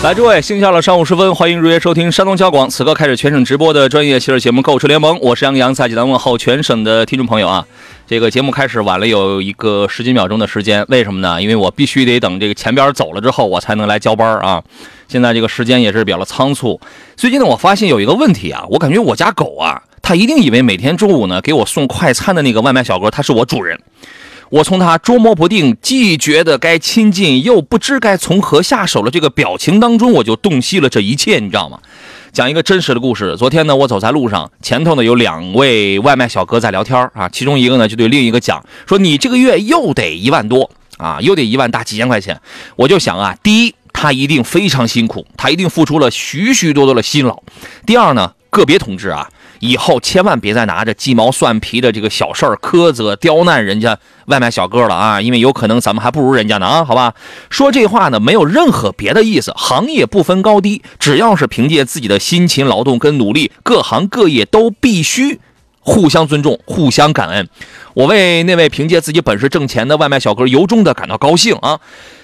[0.00, 7.66] 来，诸位，星期二的上午时分，欢迎如约收听山东交广此刻开始全省直播的专业汽车节目《购车联盟》，我是杨洋，在济南问候全省的听众朋友啊。
[8.06, 11.42] 这个节目开始晚了有一个十几秒钟的时间，为什么呢？
[11.42, 14.62] 因为我必须得等这个前边走了之后，我才能来交班啊。
[15.08, 16.80] 现在这个时间也是比较的仓促。
[17.16, 23.76] 最近呢，我发现有一个问题啊，我感觉我家狗啊，它一定以为每天中午呢给我送快餐的那个外卖小哥，他是我主人。
[24.50, 31.78] 我从他捉摸不定，既觉得该亲近，又不知该从何下手的这个表情当中，我就洞悉了这一切，你知道吗？
[32.32, 33.36] 讲一个真实的故事。
[33.36, 42.40] 昨天呢，我走在路上，前头呢有两位外卖小哥在聊天啊，其中一个呢就对另一个讲说：“你这个月又得一万多啊，又得一万大几千块钱。”
[42.76, 47.42] 我就想啊，第一，他一定非常辛苦，他一定付出了许许多多的辛劳。
[47.84, 49.28] 第二呢，个别同志啊，
[49.60, 57.14] 以后千万别再拿着鸡毛蒜皮的这个小事儿苛责刁难人家外卖小哥了啊，因为有可能咱们还不如人家呢啊，好吧？
[57.50, 65.40] 说这话呢，没有任何别的意思，行业不分高低，只要是凭借自己的辛勤劳动跟努力，各行各业都必须。
[65.80, 67.48] 互相尊重，互相感恩。
[67.98, 71.80] 我为那位凭借自己本事挣钱的外卖小哥由衷的感到高兴啊！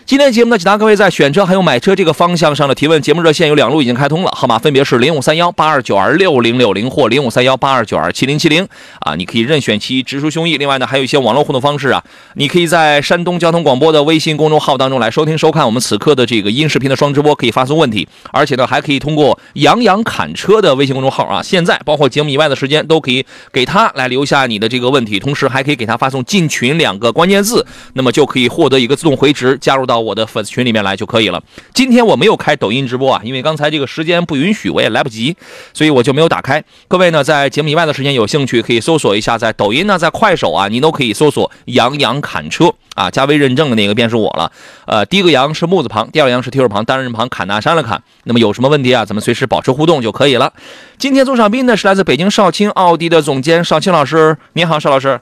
[0.06, 3.02] 今天节目呢，解答各位在选车还有买车这个方向上的提问。
[3.02, 8.68] 节目热线有两路已经开通了，号码分别是零五三幺八二九二六零六零或零五三幺八二九二七零七零
[9.00, 10.58] 啊，你可以任选其一，直抒胸臆。
[10.58, 31.42] 另外呢，还有一些网络互动方式啊，你可以在山东交通广播的微信公众号当中来收听收看我们此刻的这个音视频的双直播，可以发送问题，而且呢，还可以通过杨洋侃车的微信公众号啊，现在包括节目以外的时间都可以给他来留下你的这个问题，同时还可以给他发送“进群”两个关键字，那么就可以获得一个自动回执，加入到我的粉丝群里面来就可以了。
[31.72, 35.36] 今天我没有开抖音直播啊，因为刚才这个时间不允许，我也来不及，
[35.72, 36.62] 所以我就没有打开。
[36.86, 44.52] 各位呢，在节目以外的时间有兴趣可以搜索一下，在抖音呢，在快手啊，您都可以搜索“杨洋砍车”啊，加微认证的那个便是我了。
[44.86, 48.02] 呃，第一个杨是木字旁，第二个杨是提手旁，单人旁，砍大山了砍。
[48.24, 50.52] 那么有什么问题啊，咱们随时保持互动就可以了。
[50.98, 55.20] 今天做上宾呢是来自北京少卿奥迪的总监少青老师，你好，邵老师。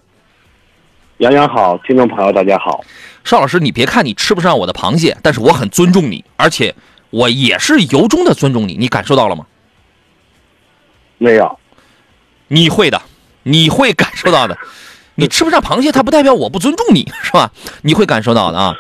[1.23, 2.85] 杨洋好，听众朋友大家好。
[3.23, 6.75] 邵老师，你别看你吃不上我的螃蟹，但是我很尊重你，而且
[7.11, 9.47] 我也是由衷的尊重你，你感受到了吗？
[11.19, 11.61] 没有，
[12.49, 13.01] 你会的，
[13.45, 14.59] 你会感受到的。
[15.15, 17.53] 你吃不上螃蟹，它不代表我不尊重你，是吧？
[17.83, 18.75] 你会感受到的啊。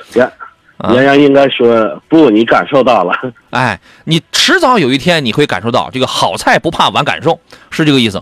[0.94, 3.14] 杨洋应该说不，你感受到了。
[3.50, 7.38] 哎，你迟早有一天你会感受到，这个好菜不怕晚感受，
[7.70, 8.20] 是这个意思。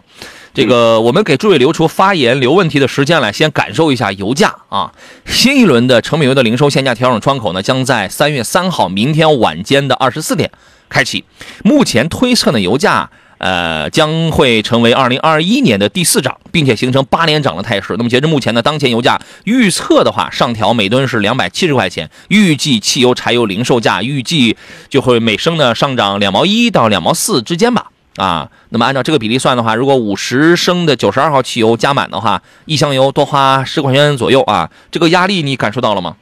[0.53, 4.93] 这个我们给诸位留出发言、留问题的时间来，先感受一下油价啊。
[5.25, 10.51] 新一轮的成品油的零售限价调整窗口呢，将在三月三号明天晚间的二十四点
[10.89, 11.25] 开启。
[11.63, 13.09] 目前推测呢，油价
[13.39, 17.95] 呃将会成为二零二一年的第四涨，并且形成八连涨的态势。
[17.97, 24.57] 那么截至目前呢，当前油价预测的话，上调每吨是两百七十块钱，预计汽油、柴油零售价预计
[24.89, 27.90] 就会每升呢上涨两毛一到两毛四之间吧。
[28.17, 36.17] 啊，那么按照这个比例算的话，如果五十升的九十二号汽油加满的话，一箱油多花十块钱左右啊，这个压力你感受到了吗？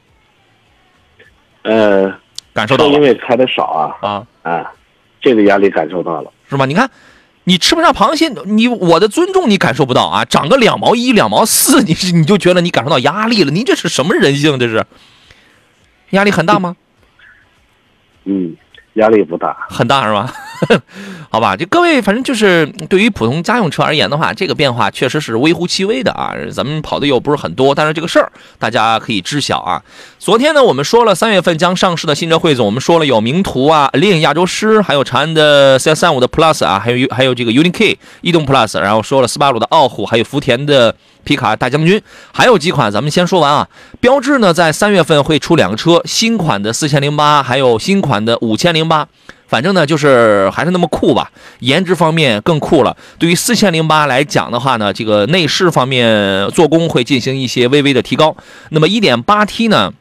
[1.63, 2.13] 呃，
[2.53, 4.71] 感受到了因为开的少啊，啊，啊，
[5.19, 6.31] 这个压力感受到了。
[6.49, 6.65] 是吧？
[6.65, 6.89] 你看，
[7.43, 13.51] 你吃不上螃蟹，你我的尊重你感受不到啊，涨个两毛一、两毛四，你是你就觉得你感受到压力了？
[13.51, 14.57] 你这是什么人性？
[14.57, 14.85] 这是
[16.11, 16.75] 压力很大吗？
[18.25, 18.55] 嗯，
[18.93, 19.55] 压力不大。
[19.69, 20.31] 很大是吧？
[21.31, 26.33] 好吧，就各位，反正就是对于普通家用车而言的话，这个变化确实是微乎其微的啊。
[26.51, 29.81] 咱们跑的又不是很多，但是这个事儿大家可以知晓啊。
[30.17, 40.93] 昨天呢，我们说了三月份将上市的新车汇总，我们说了有名图啊、猎亚洲狮，还有长安的 CS 三五的 Plus 啊，还有还有这个 UNI-K 逸动 Plus，然后说了斯巴鲁的傲虎，还有福田的
[41.29, 42.01] 皮卡大将军，
[42.33, 43.67] 还有几款咱们先说完啊。
[43.99, 49.07] 标致呢，在三月份会出两个车，新款的四千零八，还有新款的五千零八。
[49.47, 52.97] 反正呢，就是还是那么酷吧，颜值方面更酷了。
[53.19, 58.35] 对于四千零八来讲的话呢，这个内饰方面做工会进行一些微微的提高。
[58.69, 59.93] 那么一点八 T 呢，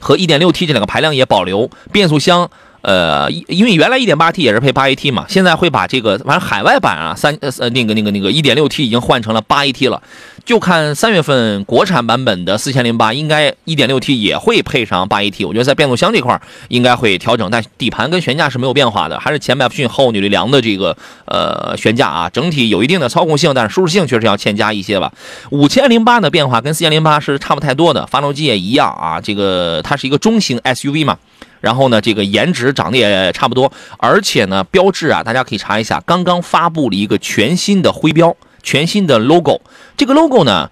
[0.00, 2.48] 和一点六 T 这两个排量也保留，变速箱。
[2.82, 10.02] 呃，因为原来 1.8T 也是配 8AT 嘛，现在会把这个，反正海外版啊，三呃那个那个那个 1.6T 已经换成了 8AT 了，
[10.44, 20.96] 就看三月份国产版本的4008，应该 1.6T 也会配上 8AT，我觉得在变速箱这块应该会调整，但底盘跟悬架是没有变化的，还是前麦弗逊后扭力梁的这个
[21.26, 25.12] 呃悬架啊，整体有一定的操控性，但是舒适性确实要欠佳一些吧。
[25.50, 31.18] 5008的变化跟4008是差不太多的，发动机也一样啊，这个它是一个中型 SUV 嘛。
[31.60, 39.60] 然后呢，这个颜值长得也差不多，而且呢，标志啊，大家可以查一下，刚刚发布了一个全新的徽标，全新的 logo。
[39.96, 40.70] 这个 logo 呢，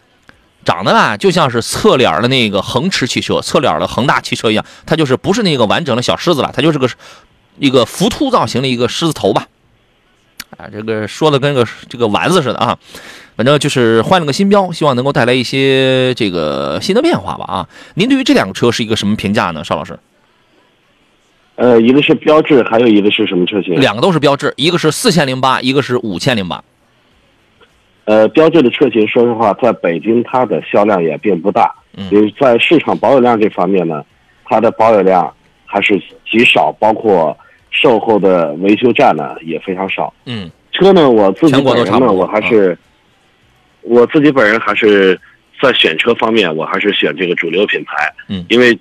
[0.65, 6.89] 长得啊就像是侧脸的那个恒驰汽车、侧脸的恒大汽车一样，它就是不是那个完整的小狮子了，它就是个
[7.59, 9.47] 一个浮凸造型的一个狮子头吧。
[10.57, 12.79] 啊，这个说的跟个这个丸子似的啊，
[13.37, 17.69] 反正就是换了个新标，希望能够带来一些这个新的变化吧啊。
[17.95, 19.99] 您对于这两个车是一个什么评价呢，邵老师？
[21.59, 23.75] 呃，一个是标致，还有一个是什么车型？
[23.81, 26.63] 两个都是标致，一个是四千零八，一个是五千零八。
[28.05, 34.05] 呃，标致的车型，说实话，在北京它的销量也并不大，嗯因为在市场保有量这方面呢，
[34.45, 35.35] 它的保有量
[35.67, 36.01] 还是
[36.31, 37.37] 极少，包括
[37.73, 40.15] 售后的维修站呢也非常少。
[40.27, 42.79] 嗯车呢，我自己本人呢，我还是、
[43.83, 45.21] 我自己本人还是
[45.61, 48.15] 在选车方面，我还是选这个主流品牌。
[48.29, 48.79] 嗯因为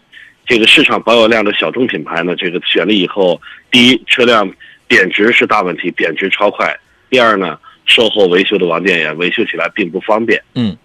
[0.47, 3.39] 这个市场保有量的小众品牌呢，这个选了以后，
[3.69, 4.49] 第一，车辆
[4.87, 6.67] 贬值是大问题，贬值超快；
[7.09, 10.41] 第二呢，售后维修的网点也维修起来并不方便。
[10.55, 10.75] 嗯，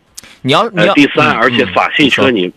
[0.43, 2.53] 你要你呃，要第三，嗯而且嗯法系车你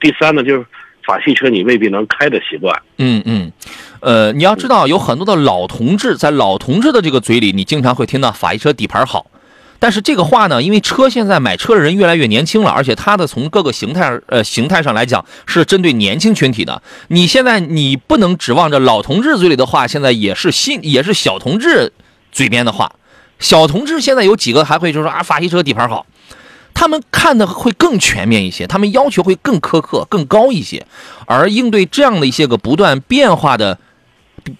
[0.00, 0.66] 第三呢就是
[1.04, 2.82] 法系车你未必能开的习惯。
[2.98, 3.52] 嗯嗯，
[4.00, 9.30] 呃，你要知道有很多的老同志在老同志的这个嘴里，你经常会听到法系车底盘好。
[9.80, 16.82] 但是这个话呢，因为车现在买车的人越来越年轻了，而且它的从各个形态呃形态上来讲是针对年轻群体的。
[17.08, 21.92] 你现在你不能指望着老同志嘴里的话，现在也是新 也是小同志
[22.30, 22.92] 嘴边的话。
[23.38, 26.04] 小同志现在有几个还会就说啊法系车底盘好，
[26.74, 30.86] 他们看的会更全面一些，他们要求会更苛刻、更高一些，
[31.24, 33.78] 而应对这样的一些个不断变化的。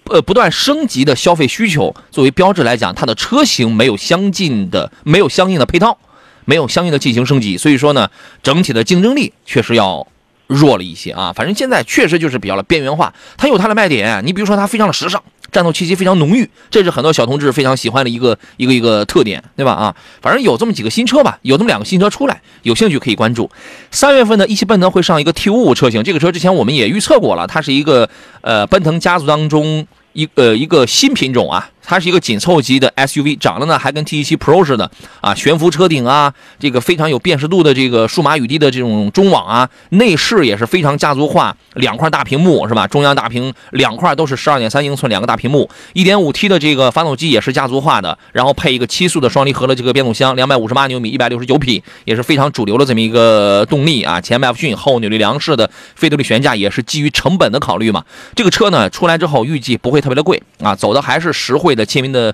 [0.05, 5.97] 呃，不断升级的消费需求，作为标志来讲，它的车型没有相近的，没有相应的配套，
[6.45, 8.09] 没有相应的进行升级，所以说呢，
[8.43, 10.05] 整体的竞争力确实要
[10.47, 11.33] 弱了一些啊。
[11.35, 14.21] 反正现在确实就是比较的边缘化，它有它的卖点。
[14.25, 19.73] 你比如说它非常的时尚，战斗气息非常浓郁，这是很多小同志非常喜欢的一个一个一个特点，对吧？
[19.73, 23.49] 啊，反正有这么几个新车吧，有这么两个新车出来，有兴趣可以关注。
[23.91, 28.09] 三月份呢，一汽奔腾会上一个 T 五五车型，这个车之前我们也预测过了，它是一个
[28.41, 34.89] 呃奔腾家族当中一呃一个新品种啊，它是一个紧凑级的 SUV，长得呢还跟 T 7 Pro 似的
[35.19, 42.87] 啊，悬浮车顶啊，这个非常有辨识度的这个数码雨滴的这种中网啊，内饰也是非常家族化，两块大屏幕是吧？
[42.87, 54.21] 中央大屏两块都是十二点三英寸两个大屏幕，一点五 T 的这个发动机也是家族化的，然后配一个七速的双离合的这个变速箱，两百五十八牛米，一百六十九匹，也是非常主流的这么一个动力啊。
[54.21, 58.03] 前麦弗逊后扭力梁式的非独立悬架也是基于成本的考虑嘛。
[58.35, 62.33] 这个车呢出来之后，预计不会特别的贵啊，走的还是实惠的亲民的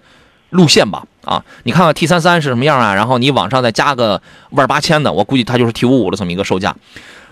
[0.49, 1.03] 路线吧。
[1.23, 2.93] 啊，你看看 T 三三是什么样啊？
[2.93, 6.73] 然后你网上再加个万八千的，我估计它就是 T 五五的这么一个售价。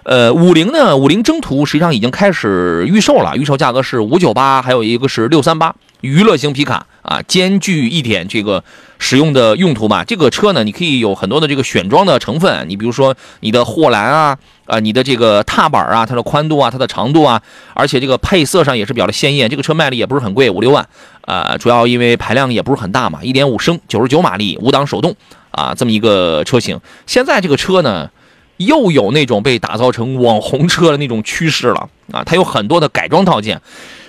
[0.04, 8.64] 呃，五菱呢，五菱征途实际上已经开始预售了，预售价格是五九八，还有一个是六三八，娱乐型皮卡啊，兼具一点这个
[9.00, 10.04] 使用的用途吧。
[10.04, 17.42] 这个车呢，你可以有很多的这个选装的成分，你比如说你的货栏啊，啊，你的这个踏板啊，它的宽度啊，它的长度啊，
[17.74, 19.50] 而且这个配色上也是比较的鲜艳。
[19.50, 20.88] 这个车卖的也不是很贵，五六万，
[21.22, 25.16] 呃，主要因为排量也不是很大嘛，一点五升，九十九马力，五档手动
[25.52, 26.80] 啊，这么一个车型。
[27.06, 28.10] 现在这个车呢。
[28.58, 32.24] 又有那种被打造成网红车的那种趋势了啊！
[32.24, 33.62] 它有很多的改装套件。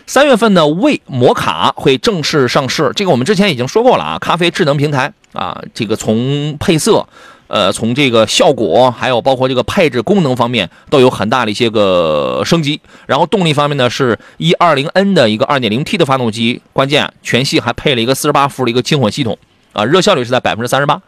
[0.07, 4.19] 三月份呢，为摩卡会正式上市，这个我们之前已经说过了啊。
[4.21, 7.05] 咖啡智能平台啊，这个从配色，
[7.49, 12.81] 呃，从这个效果，还有包括这个配置功能方面，都有很大的一些个升级。
[13.07, 19.37] 然后动力方面呢，是一二零 N 的一个二点零 T 的发动机，关键全系还配了一个四十八伏的一个轻混系统
[19.73, 21.03] 啊，热效率是在百分之三十八。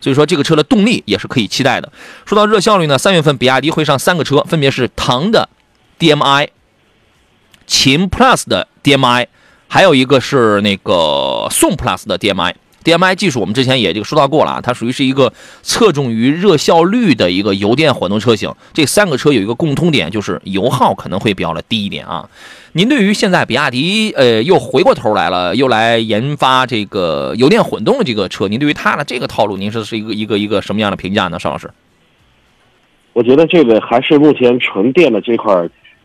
[0.00, 1.90] 所以说这个车的动力也是可以期待的。
[2.24, 5.48] 说到热效率呢，三月份比亚迪会上三个车，分别是唐的
[5.98, 6.48] DMI、
[7.66, 9.26] 秦 Plus 的 DMI，
[9.68, 12.54] 还有一个是那个宋 Plus 的 DMI。
[12.84, 18.52] DMI 技术我们之前也这个说到过了啊，它属于是一个侧重于热效率的一个油电混动车型。
[18.74, 22.28] 这三个车有一个共通点，就是油耗可能会比较的低一点啊。
[22.72, 31.38] 您对于现在比亚迪呃又回过头来了，又来研发这个油电混动的这个车，您对于它的这个套路，您是是一个一个一个什么样的评价呢？
[31.40, 31.70] 邵老师？
[33.14, 35.54] 我觉得这个还是目前纯电的这块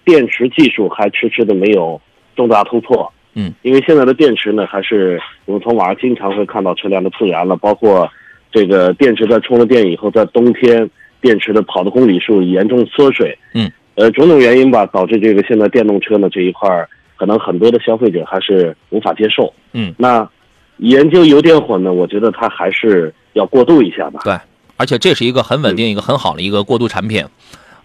[0.10, 2.02] 电池技术还迟迟的没有
[2.36, 3.12] 重大突破。
[3.36, 8.10] 嗯，因为现在的电池呢，还是我们从网上经常会看到车辆的自燃了，包括
[8.52, 10.90] 这个电池在充了电以后，在冬天
[11.22, 13.38] 电池的跑的公里数严重缩水。
[13.54, 19.54] 嗯，呃，种种原因吧，导致这个现在电动车呢这一块儿，可能很多的消费者还是无法接受。
[19.74, 20.28] 嗯，那
[20.78, 24.22] 研究油电混呢，我觉得它还是要过渡一下吧。
[24.24, 24.34] 对，
[24.76, 27.24] 而且这是一个很稳定、一个很好的一个过渡产品，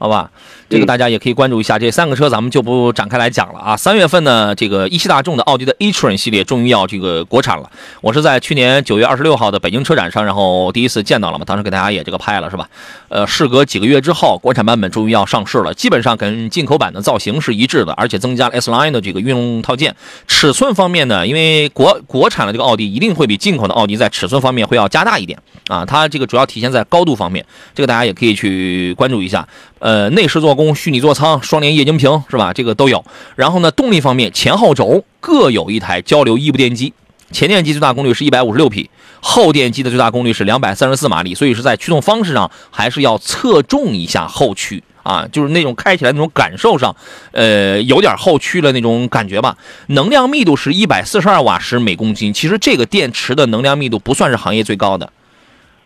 [0.05, 0.31] 好吧？
[0.69, 1.79] 这个嗯大家也可以关注一下。
[1.79, 3.75] 这三个车咱们就不展开来讲了啊。
[3.75, 7.71] 三月份呢，这个一汽大众的奥迪的 e-tron 系列终于要这个国产了。
[8.03, 12.69] 我是在去年九月二十六号的北京车展上，然后第一次见到了嘛，当时给大家也这个拍了是吧？
[13.09, 19.97] 呃，事隔几个月之后，国产版本终于要上市了，基本上跟进口版的造型是一致的，而且增加了 S Line 的这个运动套件。
[20.29, 27.43] 尺寸方面呢，因为国国产的这个奥迪一定会比进口的奥迪在尺寸方面会要加大一点啊，它这个主要体现在高度方面，
[27.75, 29.49] 这个大家也可以去关注一下。
[29.79, 32.53] 呃，呃内饰做工、虚拟座舱、双联液晶屏是吧？
[32.53, 33.05] 这个都有。
[33.37, 36.93] 然后呢，动力方面，前后轴各有一台交流异步电机，
[37.31, 46.97] 前电机最大功率是一百五十六匹，后电机的最大功率是两百三十四马力，所以是在驱动方式上还是要侧重一下后驱啊，就是那种开起来那种感受上，
[47.31, 49.57] 呃，有点后驱的那种感觉吧。
[49.87, 55.13] 能量密度是一百四十二瓦时每公斤，其实这个电池的能量密度不算是行业最高的。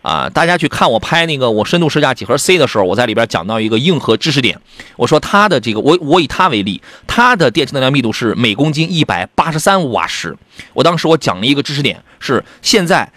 [0.02, 4.58] 啊，大家去看我拍那个我深度试驾几何 C 的时候，我在里边讲到一个硬核知识点，
[4.96, 10.36] 我说它的这个我我以它为例，它的电池能量密度是每公斤一百八十三瓦时。
[10.72, 13.10] 我当时我讲了一个知识点是现在，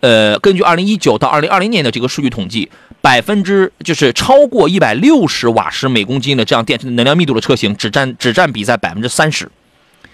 [0.00, 9.50] 呃，根据二零一九到二零二零年的这个数据统计，百分之就是超过一百六十瓦时每公斤的这样电池能量密度的车型，只占只占比在百分之三十。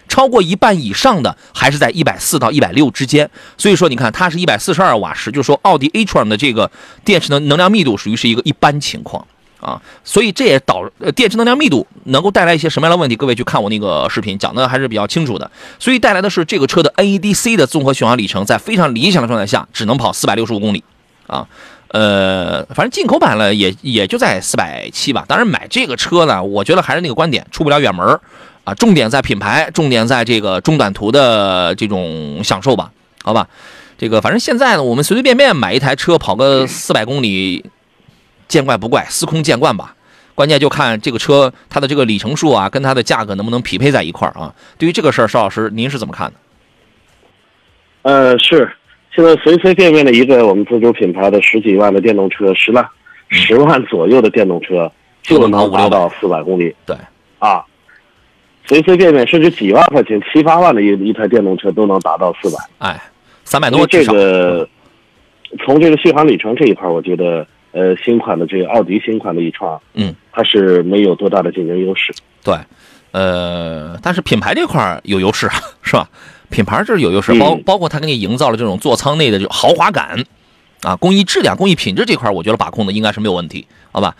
[0.09, 6.71] 超过一半以上的还是在一百四到一百六之间，所以说你看它是一百四十二瓦时，就是说奥迪 a-tron 的这个
[7.05, 9.27] 电池的能量密度属于是一个一般情况
[9.61, 13.17] 啊，所以这也导呃电池能量密度能够带来一些什么样的问题？
[13.17, 20.85] 各位去看我那个视频讲的还是比较清楚的，所以带来的是这个车的 NEDC 的综合续航里程在非常理想的状态下只能跑四百六十五公里
[21.27, 21.47] 啊。
[21.89, 25.25] 呃，反正进口版了也也就在四百七吧。
[25.29, 28.19] 当然买这个车呢，我觉得还是那个观点，出不了远门
[28.65, 28.75] 啊。
[28.75, 32.91] 重点在品牌，重点在这个中短途的这种享受吧，
[33.23, 33.49] 好吧？
[33.97, 37.65] 这个反正现在呢，我们随随便便买一台车跑个四百公里，
[38.49, 39.95] 见怪不怪，司空见惯吧。
[40.35, 44.53] 关键就看这个车它的这个里程数啊，跟它的价格能不能匹配在一块儿啊。
[44.77, 46.35] 对于这个事儿，邵老师您是怎么看的？
[48.03, 48.71] 呃，是
[49.15, 52.85] 现在随随便便的一个我们自主品牌的十几万的电动车，十万
[53.29, 54.91] 十万左右的电动车
[55.23, 56.97] 就能达到四百公里对，
[57.39, 57.65] 啊，
[58.67, 62.59] 随随便便甚至几万块钱、七八万的一一台电动车都能达到四百。
[62.79, 63.03] 哎，
[63.45, 64.05] 三百多这。
[64.07, 64.69] 个
[65.65, 72.13] 从这个续航里程这一块，我觉得呃新款的这个奥迪新款的 e-tron，嗯，它是没有多大的竞争优势。
[72.43, 72.57] 对，
[73.13, 75.49] 呃，但是品牌这块有优势，
[75.81, 76.09] 是吧？
[76.51, 80.25] 品牌这是有优势，包嗯包括它给你营造了这种座舱内的这种豪华感，
[80.83, 84.17] 啊，工艺质量、工艺品质这块，我觉得把控的应该是没有问题，好吧？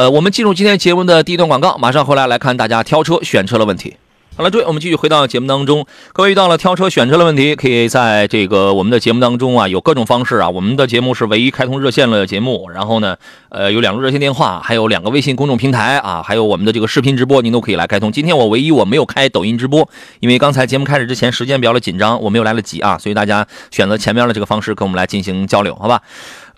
[0.00, 3.98] 呃，我们进入今天节目的第一段广告，马上回来来看大家挑车、选车的问题。
[4.34, 5.84] 好了，诸位，我们继续回到节目当中。
[6.14, 10.48] 各位遇到了挑车、选车的问题，可以在这个我们的节目当中啊，有各种方式啊。
[10.48, 13.14] 我们的节目是唯一开通热线的节目，然后呢，
[13.50, 18.10] 呃，有两个热线电话，还有两个微信公众平台啊，还有我们的这个视频直播，您都可以来开通。
[18.10, 19.86] 今天我唯一我没有开抖音直播，
[20.20, 26.00] 因为刚才节目开始之前时间比较的紧张，我没有来得及啊，所以大家选择前面的这个方式跟我们来进行交流，好吧？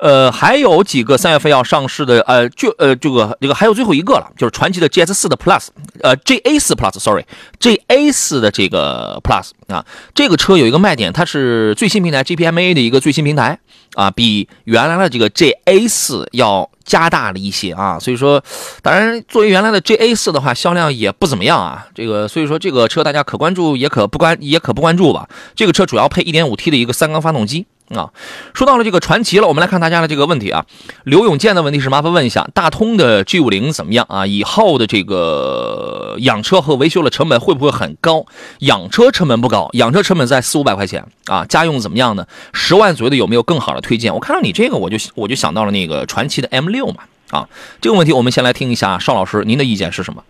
[0.02, 5.68] 呃，还有几个三月份要上市的，呃，就呃这个这个还有最后一个了，就是传祺的 GS 四的 Plus，
[6.02, 13.56] 呃 GA 四 Plus，sorry，GA 四的这个 Plus 啊，这个车有一个卖点，它是最新平台 GPMA 的一个最新平台
[13.94, 18.42] 啊，比原来的这个 GA 四要加大了一些啊，所以说，
[18.82, 27.66] 当然作为原来的 GA 四的话，销量也不怎么样啊，这个所以说这个车大家可关注也可不关也可不关注吧，这个车主要配 1.5T 的一个三缸发动机。
[27.88, 28.10] 啊，
[28.54, 30.64] 说到了这个传奇了，我们来看大家的这个问题啊。
[31.04, 34.26] 刘永健的问题是麻烦问一下，大通的 G 五零怎么样啊？
[34.26, 38.24] 以后的这个养车和维修的成本会不会很高？
[38.60, 41.44] 养车成本不高，养车成本在四五百块钱啊。
[41.44, 42.26] 家用怎么样呢？
[42.54, 44.14] 十万左右的有没有更好的推荐？
[44.14, 47.48] 我看到你这个，我就我就想到了那个传奇的 M 六嘛啊。
[47.80, 50.24] 这个问题我们先来听一下邵老师您的意见是什么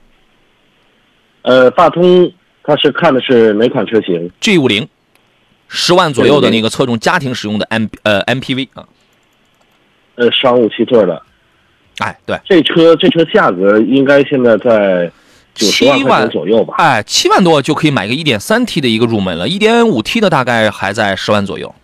[1.42, 2.32] 呃，大通
[2.64, 4.88] 它是看的是哪款车型？？G 五零
[5.75, 8.87] 十万左右的那个侧重家庭使用的 M 呃 MPV 啊，
[10.17, 11.23] 呃，商务七座的。
[11.99, 15.11] 哎，对，这车，这车价格应该现在在
[15.55, 16.75] 九十万块钱左右吧？
[16.76, 21.75] 哎，七万多就可以买个一点三 T 的一个入门了一点五 T 的大概还在十万左右。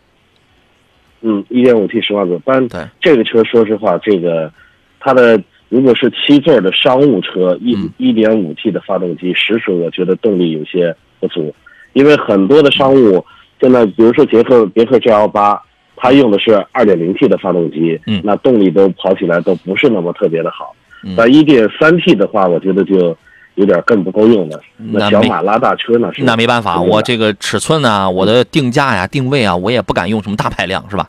[1.23, 2.43] 嗯，一点五 T 十万左右。
[2.45, 2.87] 但对。
[3.01, 4.53] 这个车，说实话，这个
[5.01, 5.41] 它的
[5.71, 7.91] 如果是七座的商务车，一嗯。
[7.97, 11.55] 一点五 T 的发动机，实属我觉得动力有些不足，
[11.95, 13.25] 因为很多的商务
[13.61, 15.61] 现在，比如说捷克别克 GL 八，
[15.97, 20.75] 它用的是二点零 T 的发动机，嗯那动力都跑起来都不是那么特别的好。
[21.05, 23.17] 嗯那一点三 T 的话，我觉得就
[23.55, 24.61] 有点更不够用了。
[24.77, 31.09] 那小马拉大车呢是那没办法，我这个尺寸啊，我的定价呀、定位啊，我也不敢用什么大排量，是吧？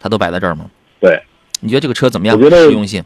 [0.00, 0.66] 它都摆在这儿嘛。
[1.00, 1.20] 对。
[1.60, 2.36] 你觉得这个车怎么样？
[2.36, 3.02] 我觉得实用性？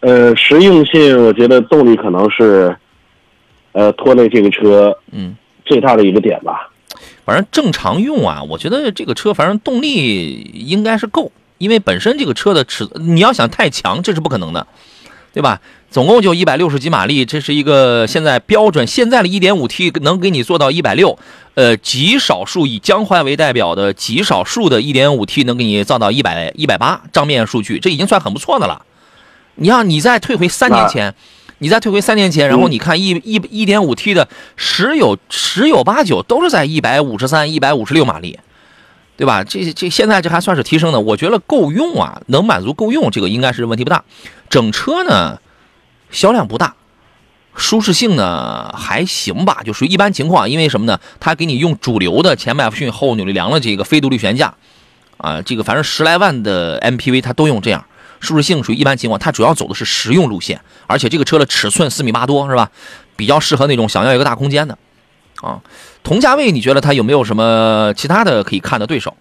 [0.00, 2.74] 呃，实用性，我觉得动力可能是，
[3.72, 6.70] 呃，拖累这个车嗯，最大的一个点吧。
[7.28, 14.66] 反正正常用啊，我觉得这个车反正动力应该是够，因为本身这个车的尺，你要想太强，这是不可能的，
[15.34, 15.60] 对吧？
[15.90, 21.18] 总共就一百六十几马力，这是一个现在标准，现在的一点五 T 能给你做到一百六，
[21.52, 28.86] 呃，极少数以江淮为代表的极少数的一点五 T 能给你造到一百一百八账面数据，这已经算很不错的了。
[29.56, 31.14] 你要你再退回三年前，
[31.58, 38.38] 你再退回三年前，然后嗯你看一一一点五 T 的十有十有八九都是在一百五十三、一百五十六马力，
[39.16, 39.42] 对吧？
[39.42, 44.04] 这这现在这还算是提升的，我觉得够用啊，能满足够用，这个应该是问题不大。
[44.48, 45.40] 整车呢
[46.10, 46.76] 销量不大，
[47.56, 50.48] 舒适性呢还行吧，就属于一般情况。
[50.48, 51.00] 因为什么呢？
[51.18, 54.54] 它给你用主流的前麦弗逊后扭力梁的这个非独立悬架，
[55.16, 57.84] 啊，这个反正十来万的 MPV 它都用这样。
[58.20, 62.70] 舒适性属于一般情况，它主要走的是实用路线，而且这个车的尺寸四米八多是吧？
[63.16, 64.78] 比较适合那种想要一个大空间的，
[65.42, 65.60] 啊，
[66.04, 69.16] 同价位你觉得它有没有什么其他的可以看的对手？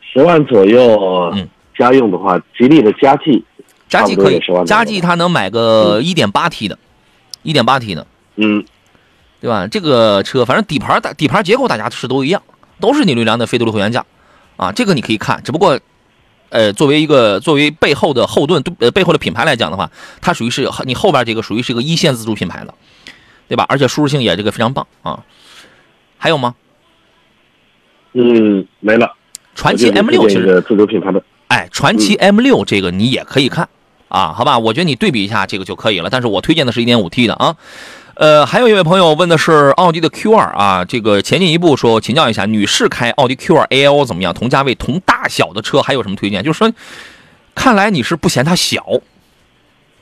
[0.00, 3.44] 十万左右，嗯家用的话，吉利的嘉际，
[3.88, 6.78] 嘉际可以差不多也10万，佳绩它能买个一点八 T 的，
[7.42, 8.64] 一点八 T 的，嗯，
[9.40, 9.66] 对吧？
[9.66, 12.42] 这个车反正底盘大底盘结构大家是都一样，
[12.80, 14.04] 都是扭力梁的非独立后悬架，
[14.56, 15.78] 啊，这个你可以看，只不过。
[16.50, 22.74] 呃，作为一个作为背后的后盾，呃背后的品牌来讲的话，它属于是你后边这个属于是一个一线自主品牌了，
[23.48, 23.66] 对吧？
[23.68, 25.24] 而且舒适性也这个非常棒啊。
[26.16, 26.54] 还有吗？
[28.14, 29.14] 嗯，没了。
[29.54, 33.68] 传奇 M 六其实一个自主品牌的，哎，传奇 M 六这个你也可以看
[34.08, 34.58] 啊，好吧？
[34.58, 36.08] 我觉得你对比一下这个就可以了。
[36.10, 37.56] 但是我推荐的是 1.5T 的啊。
[38.18, 44.34] 呃，还有一位朋友问的是奥迪的 Q2 啊，这个前进一步说，请教一下，女士开奥迪 Q2 AL 怎么样？
[44.34, 46.42] 同价位、同大小的车还有什么推荐？
[46.42, 46.72] 就是说，
[47.54, 48.84] 看来你是不嫌它小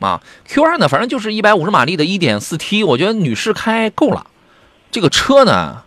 [0.00, 0.22] 啊。
[0.48, 4.26] Q2 呢，反正就是150马力的 1.4T，我觉得女士开够了。
[4.90, 5.82] 这个车呢，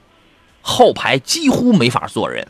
[0.62, 2.48] 后排几乎没法坐人。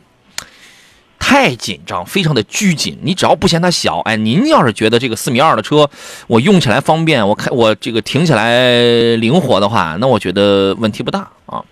[1.19, 2.97] 太紧张，非常的拘谨。
[3.03, 5.89] 你只要不嫌它小，哎，您要是觉得这个四米二的车
[6.27, 8.82] 我用起来方便，我开我这个停起来
[9.17, 11.63] 灵活的话，那我觉得问题不大啊。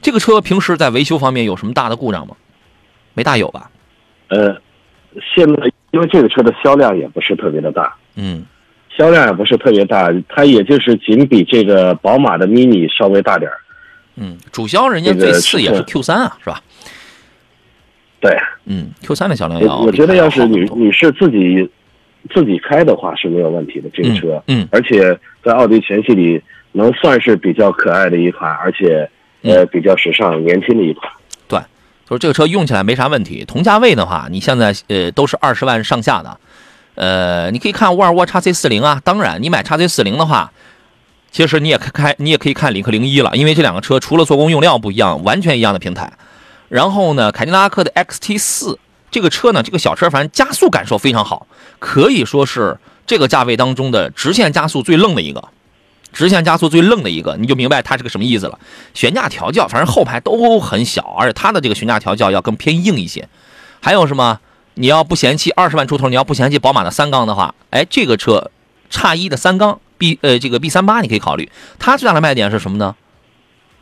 [0.00, 2.36] 这个车平时在维修方面有什么大的故障吗？
[3.14, 3.70] 没大有吧？
[4.28, 4.54] 呃，
[5.34, 8.46] 现在因为这个车的销量也不是特别的大，嗯
[8.96, 13.56] 销量也不是特别大，它也就是仅比这个宝马的 mini 稍微大点儿。
[14.16, 16.62] 嗯，主销人家这次也是是 Q 三啊，是吧？
[18.20, 18.36] 对，
[18.72, 21.68] 嗯，Q 三的销量要我我觉得要是女比它好很多女士自己
[22.32, 29.10] 自己开的话是没有问题的，这个车，嗯嗯而且在奥迪全系里能算是比较可爱的一款，而且
[29.42, 31.10] 嗯呃比较时尚、年轻的一款。
[31.48, 31.58] 对
[32.06, 33.44] 就是这个车用起来没啥问题。
[33.44, 36.38] 同价位的话，你现在呃都是二十万上下的，
[36.94, 39.00] 呃，你可以看沃尔沃 x C 四零啊。
[39.02, 40.52] 当然，你买 x C 四零的话，
[41.32, 46.12] 其实你也开开，你也可以看领克零一了，因为这两个车除了做工用料不一样，完全一样的平台。
[46.70, 48.78] 然后呢，凯迪拉克的 XT 四
[49.10, 51.46] 这个车呢，这个小车反正加速感受非常好，
[51.78, 55.48] 可以说是这个价位当中的直线加速最愣的一个。
[56.12, 58.58] 直线加速最愣的一个，你就明白它是个什么意思了。
[58.94, 63.28] 悬架调教，反正后排都很小，而且它的这个悬架调教要更偏硬一些。
[63.80, 64.40] 还有什么？
[64.74, 68.50] 你要不嫌弃二十万出头，你要不嫌弃宝马的三缸的话，哎，这个车
[68.88, 71.50] 叉一的三缸 B 呃这个 B 三八你可以考虑。
[71.78, 72.96] 它最大的卖点是什么呢？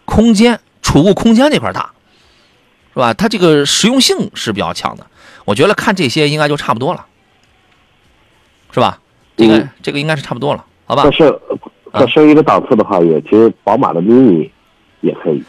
[0.05, 1.93] 空间储物空间这块大，
[2.99, 3.15] 是吧？
[3.15, 5.07] 它这个实用性是比较强的。
[5.45, 7.07] 我觉得看这些应该就差不多了，
[8.73, 8.99] 是吧？
[9.37, 11.11] 这个、嗯这个应该是差不多了，好吧再？
[11.13, 11.29] 升
[11.93, 14.51] 啊再升一个档次的话，也其实宝马的 mini
[15.01, 15.41] 也可以。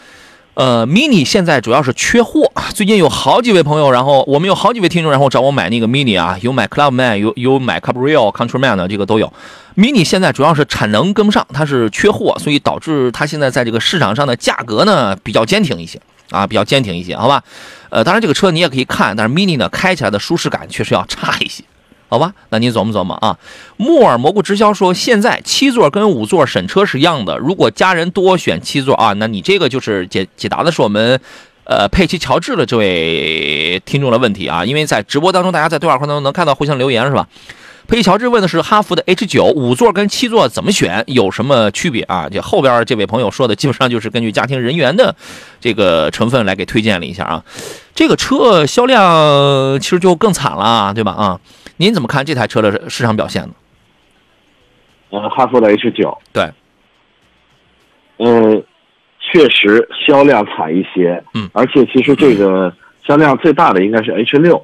[0.53, 9.33] 呃，mini 现在主要是缺货， 最近有好几位朋友，然后我们有好几位听众，然后找我买那个 mini 啊，有买 Clubman，有有买 Cabrio、Countryman 的，这个都有。
[9.75, 15.99] mini 现在主要是产能跟不上，它是缺货，所以导致它现在在这个市场上的价格呢比较坚挺一些。
[16.29, 17.43] 啊，比较坚挺一些，好吧？
[17.89, 21.63] 呃，当然这个车你也可以看，但是 Mini 呢开起来的舒适感确实要 差一些，
[22.07, 22.33] 好吧？
[22.49, 23.37] 那您琢磨琢磨啊。
[23.77, 31.19] 木耳蘑菇直销说，现在七座跟五座审车是一样的，如果家人多选七座啊，那你这个就是解解答的是我们。
[31.65, 37.27] 呃，佩奇乔治的这位听众的问题啊，因为在直播当中，大家在对话框当中能看到互相留言是吧？
[37.89, 42.29] 佩乔治问的是哈弗的 H 九五座跟七座怎么选，有什么区别啊？
[42.31, 45.15] 这后边这位朋友说的基本上就是根据家庭人员的
[45.59, 47.43] 这个成分来给推荐了一下啊。
[47.95, 51.11] 这个车销量其实就更惨了，对吧？
[51.13, 51.41] 啊，
[51.77, 53.49] 您怎么看这台车的市场表现呢？
[55.09, 56.47] 呃，哈弗的 H 九，对，
[58.17, 58.63] 嗯，
[59.19, 62.71] 确实销量惨一些，嗯而且其实这个
[63.03, 64.63] 销量最大的应该是 H 六、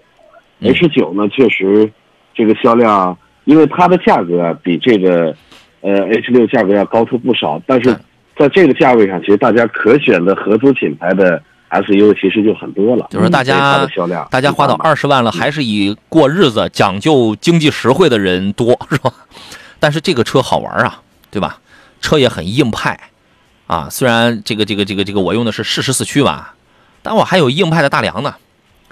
[0.59, 1.91] 嗯 h 九呢确实
[2.35, 5.35] 这个销量，因为它的价格啊比这个
[5.81, 7.95] 呃 H 六价格要高出不少，但是
[8.37, 19.11] 在这个价位上，其实大家可选的合资品牌的 SUV 其实就很多了，就是大家销量大家花到二十万了，还是以过日子、讲究经济实惠的人多， 是吧？
[19.79, 21.59] 但是这个车好玩啊，对吧？
[22.01, 22.99] 车也很硬派
[23.67, 26.53] 啊，虽然这个这个这个这个我用的是适时四驱吧，
[27.01, 28.35] 但我还有硬派的大梁呢，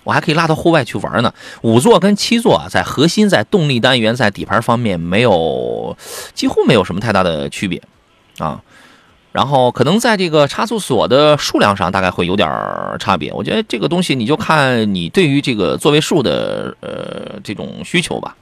[0.03, 1.33] 我还可以拉到户外去玩呢。
[1.61, 5.97] 五座跟七座啊，在核心、在动力单元、在底盘方面没有
[6.33, 7.81] 几乎没有什么太大的区别
[8.37, 8.61] 啊。
[9.31, 12.47] 然后可能在这个差速锁的数量上大概会有点
[12.99, 13.33] 差别。
[13.33, 18.35] 我觉得这个东西你就看你对于这个座位数的呃这种需求吧，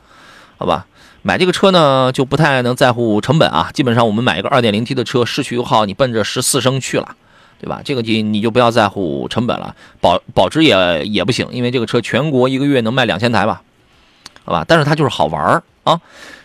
[0.58, 0.86] 好吧？
[1.24, 7.16] 买这个车呢就不太能在乎成本啊，基本上我们买一个 2.0T 的车，市区油耗你奔着十四升去了。
[7.62, 7.82] 对吧？
[7.86, 13.62] 这个你你就不要在乎成本了，保保值也也不行，因为这个车全国一个月能卖两千台吧，
[14.44, 14.66] 好吧？
[14.68, 16.02] 但是它就是好玩儿啊。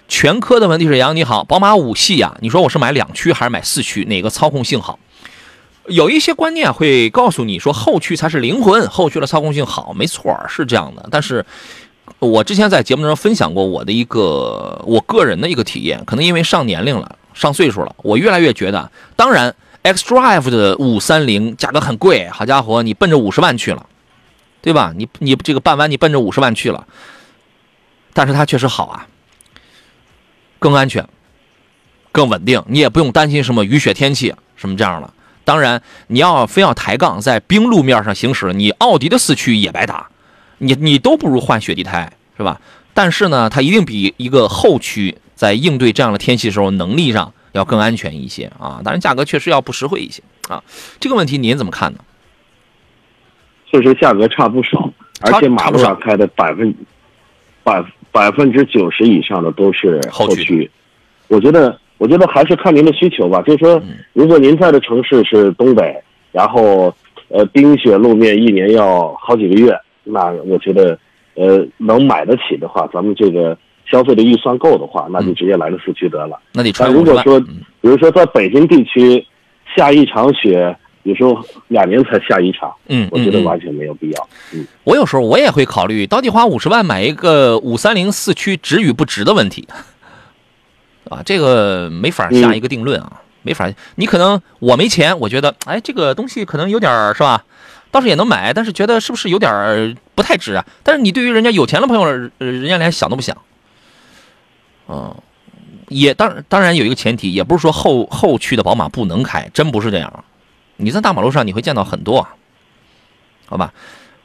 [0.09, 4.05] 全科的问题是杨你好，宝马五系呀、你说我是买两驱还是买四驱？
[4.05, 4.99] 哪个操控性好？
[5.89, 11.09] 有一些观念会告诉你说后驱才是灵魂，后驱的操控性好，没错是这样的。
[11.11, 11.47] 但是
[12.19, 19.55] 我之前在节目中分享过我的一个我个人的一个体验，可能因为上年龄了，上岁数了，我越来越觉得，当然
[19.87, 23.87] xDrive 的五三零价格很贵，好家伙，你奔着五十万去了，
[24.61, 24.92] 对吧？
[24.96, 26.87] 你你这个办完你奔着五十万去了，
[28.12, 29.07] 但是它确实好啊，
[30.59, 31.09] 更安全，
[32.11, 35.12] 更稳定，你也不用担心什么雨雪天气什么这样的。
[35.44, 40.09] 当然，你要非要抬杠，在冰路面上行驶，你奥迪的四驱也白搭，
[40.59, 42.61] 你你都不如换雪地胎，是吧？
[42.92, 48.81] 但是呢，它一定比一个后驱在应对这样的天气时候能力上要更安全一些啊。
[48.85, 50.62] 当然，价格确实要不实惠一些啊。
[51.01, 51.99] 这个问题您怎么看呢？
[53.69, 54.88] 确实价格差不少，
[55.23, 56.73] 而且马路上开的百分
[57.64, 60.71] 百百分之九十以上的都是后驱。
[61.29, 63.42] 我觉得，我觉得还是看您的需求吧。
[63.42, 66.95] 就是说，嗯如果您在的城市是东北，然后
[67.29, 70.97] 呃冰雪路面一年要好几个月，那我觉得
[71.35, 73.59] 呃能买得起的话，咱们这个
[73.90, 76.38] 消费的预算够的话，那就直接来个四驱得了。
[76.53, 77.05] 那得揣但如。
[77.05, 79.25] 果说嗯，比如说在北京地区
[79.77, 84.29] 下一场雪，有时候两年才下一场，嗯，我觉得完全没有必要。
[84.53, 89.68] 嗯，我有时候我也会考虑，到底花五十万买一个五三零四驱值与不值的问题，
[91.09, 93.72] 啊，这个没法下一个定论啊，没法。
[93.94, 97.44] 你可能我没钱，我觉得，哎，这个东西可能有点儿是吧？
[97.92, 100.66] 倒是也能买，但是觉得是不是有点儿不太值啊？
[100.83, 102.03] 但是你对于人家有钱的朋友，
[102.38, 103.37] 呃人家连想都不想。
[104.88, 105.14] 嗯，
[105.88, 110.25] 也当当然有一个前提，也不是说后后驱的宝马不能开，真不是这样。
[110.77, 112.27] 你在大马路上你会见到很多，
[113.46, 113.72] 好吧？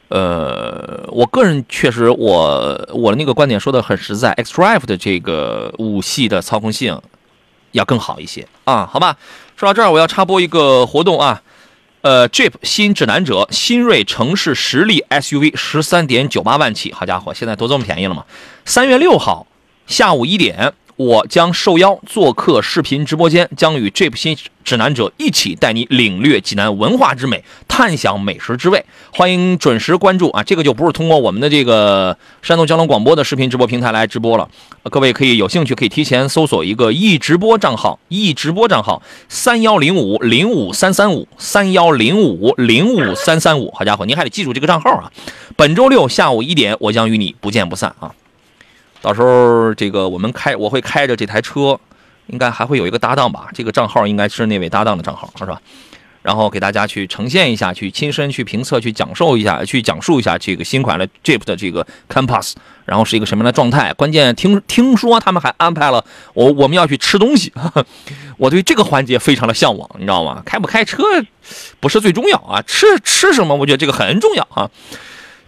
[0.08, 7.00] 呃，我个人确实我我的那个观点说的很实在，xDrive 的这个五系的操控性
[7.70, 9.16] 要更好一些啊，好吧？
[9.56, 11.40] 说到这儿，我要插播一个活动啊，
[12.02, 18.26] 呃，Jeep 新指南者新锐城市实力 SUV 十三点九八万起，好家伙，现在都这么便宜了吗？
[18.66, 19.46] 三月六号
[19.86, 28.84] 下午一点，我将受邀做客视频直播间，将与 Jeep 新指南者一起带你领略济南文化之美，探享美食之味。
[29.12, 30.42] 欢迎准时关注啊！
[30.42, 34.48] 这个就不是通过我们的这个山东交通广播的视频直播平台来直播了，
[34.84, 43.72] 各位可以有兴趣可以提前搜索一个易直播账号，易直播账号三幺零五零五三三五三幺零五零五三三五。
[43.72, 45.10] 好家伙，您还得记住这个账号啊！
[45.56, 48.14] 本周六下午一点，我将与你不见不散啊！
[49.02, 51.78] 到时候这个我们开，我会开着这台车，
[52.28, 53.48] 应该还会有一个搭档吧？
[53.52, 55.60] 这个账号应该是那位搭档的账号，是吧？
[56.22, 62.52] 然后给大家去呈现一下，去亲身去评测，去讲授一下，去讲述一下这个新款的 Jeep 的这个 Compass，
[62.84, 63.92] 然后是一个什么样的状态。
[63.94, 67.52] 关键听听说他们还安排了我我们要去吃东西，
[68.38, 70.40] 我对这个环节非常的向往，你知道吗？
[70.46, 71.02] 开不开车
[71.80, 74.70] 不是最重要啊，吃吃什么，我觉得这个很重要啊。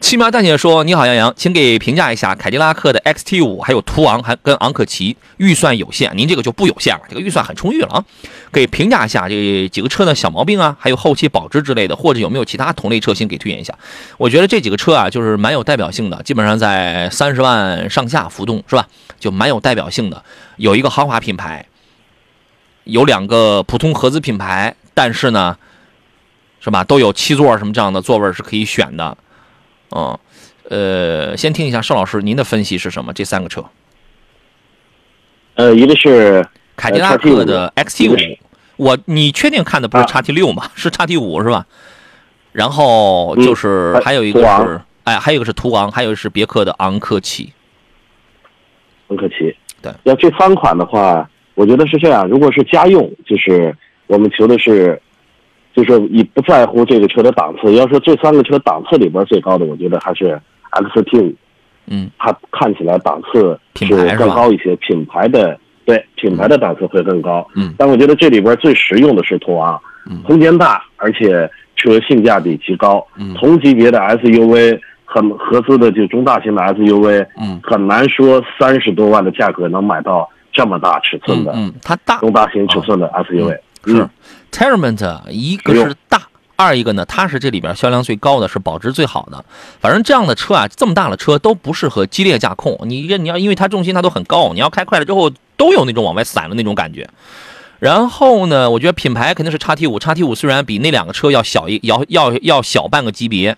[0.05, 5.17] 七苗大姐说：“你好，杨洋，请给评价一下凯迪拉克的 XT 五，还有途昂，还跟昂克旗。
[5.38, 8.05] 预算有限，您这个就不有限了，这个预算很充裕了啊。
[8.53, 13.75] 给评价一下这几个车的小毛病啊，还有后期保值之类的，或者有没有其他同类车型给推荐一下？
[14.19, 18.87] 我觉得这几个车啊，就是蛮有代表性的，基本上在三十万上下浮动，是吧？
[19.19, 20.23] 就蛮有代表性的。
[20.59, 21.64] 有一个豪华品牌，
[22.85, 25.57] 有两个普通合资品牌，但是呢，
[26.61, 26.85] 是吧？
[26.85, 29.17] 都有七座什么这样的座位是可以选的。”
[29.90, 30.18] 嗯，
[30.68, 33.12] 呃，先听一下邵老师您的分析是什么？
[33.12, 33.64] 这三个车，
[35.55, 38.38] 呃，一个是凯迪拉克的 XT 五，
[38.77, 40.70] 我你确定看的不是叉 T 六吗？
[40.75, 41.66] 是叉 T 五是吧？
[42.53, 47.53] 然后就是还有一个是，哎，还有一个是途昂，还有是别克的昂科旗。
[49.09, 52.27] 昂科旗，对，要这三款的话，我觉得是这样。
[52.27, 55.01] 如果是家用，就是我们求的是。
[55.75, 61.35] 就是你不在乎这个车的档次，要说这三个车档次里边最高的，我觉得还是 XT 五，
[61.89, 69.81] 嗯，它看起来档次是更高一些，品牌的对品牌的档次会更高，嗯，但我觉得这里边最实用的是途昂，
[70.25, 83.59] 空间大，而且车性价比极高，嗯，同级别的 SUV 很合资的就中大型的 SUV，嗯，很难说三十多万的价格能买到这么大尺寸的，嗯，它大中大型尺寸的 SUV。
[83.87, 84.09] 是
[84.55, 86.23] t e r r a m e n t 一个是大，
[86.55, 89.45] 二一个呢，它是这里边销量最高的，是保值最好的。
[89.81, 92.79] 反正这样的车啊，这么大的车都不适合激烈驾控。
[92.85, 97.11] 你你要因为它重心它都很高，你要开快了之后都有那种往外散的那种感觉。
[97.81, 103.57] 然后呢，我觉得品牌肯定是叉 T 五，叉 T 五虽然比那两个车要小一要要要小半个级别，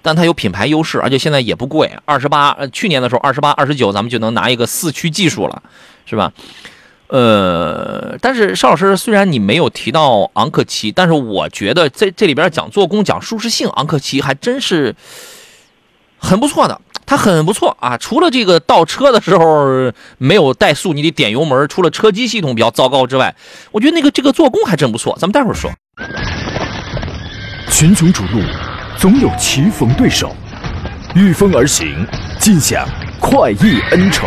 [0.00, 5.60] 但它有品牌优势，而且现在也不贵，二十八，去年的时候二十八二十九，咱们就能拿一个四驱技术了，
[6.06, 6.32] 是吧？
[7.08, 14.94] 呃，但是邵老师，虽然你没有提到昂克旗，但是我觉得在这里边讲做工、讲舒适性，昂克旗还真是
[16.18, 16.80] 很不错的。
[17.08, 23.32] 它很不错啊，除了这个倒车的时候没有怠速，你得点油门，除了车机系统比较糟糕之外，
[23.70, 25.16] 我觉得那个这个做工还真不错。
[25.20, 25.70] 咱们待会儿说。
[27.70, 28.42] 群雄逐鹿，
[28.98, 30.34] 总有棋逢对手，
[31.14, 32.04] 御风而行，
[32.40, 32.84] 尽享
[33.20, 34.26] 快意恩仇。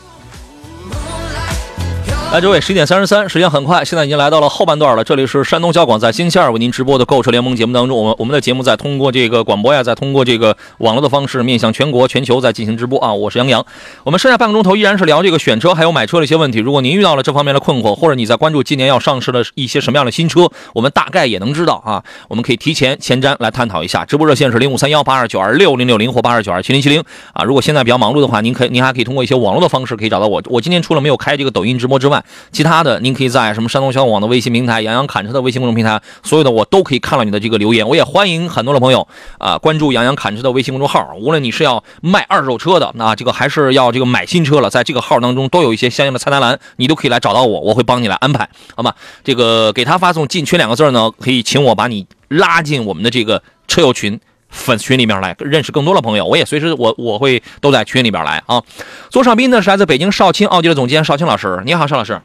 [2.31, 5.03] 来，各位，十一点三十三，时间很快，现在已经来到了后半段了。
[5.03, 13.13] 这里是山东交广在星期二为您直播的购车联盟节目当中，我们我们的节目在通过这个广播呀，在通过这个网络的方式面向全国全球在进行直播啊。
[13.13, 13.65] 我是杨洋，
[14.05, 16.59] 我们剩下半个钟头依然是聊这个选车还有买车的一些问题。
[16.59, 22.01] 如果您遇到了这方面的困惑，或者你在关注今年要上市的一些什么样的新车，我们大概也能知道啊。
[22.29, 24.05] 我们可以提前前瞻来探讨一下。
[24.05, 27.43] 直播热线是零五三幺八二九二六零六零或八二九二七零七零啊。
[27.43, 30.41] 如果现在比较忙碌的话，您可以您还可以通过一些网络的方式可以找到我。
[30.45, 32.20] 我今天除了没有开这个抖音直播之外，
[32.51, 32.99] 其他的。
[32.99, 37.87] 您可以在什么山东交通网的微信平台、杨洋侃车的微信公众平台，所有的我都可以看到你的这个留言。
[37.87, 39.07] 我也欢迎很多的朋友
[39.37, 41.13] 啊关注杨洋侃车的微信公众号。
[41.19, 48.93] 无论你是要卖二手车的，那这个还是要这个买新车了，在这个号当中都有一些相应的菜单栏，你都可以来找到我，我会帮你来安排，好吗？
[49.23, 54.19] 这个给他发送“进群”两个字呢，可以请我把你拉进我们的这个车友群。
[54.51, 58.61] 粉群里面来认识更多的朋友，我也随时我我会都在群里边来啊。
[59.09, 62.21] 左上宾呢是来自北京少卿奥迪的总监少卿老师，你好，邵老师。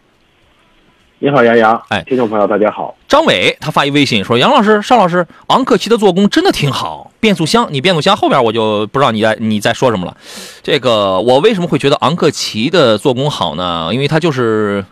[1.19, 1.83] 你好，杨洋。
[1.89, 2.95] 哎，听众朋友，大家好。
[3.09, 7.11] 张伟他发一微信说：“杨老师、邵老师，昂克旗的做工真的挺好。
[7.21, 10.15] 变速箱，你变速箱后边我就不知道你在你在说什么了。
[10.63, 13.89] 这个我为什么会觉得昂克旗的做工好呢？
[13.95, 14.85] 因为它就是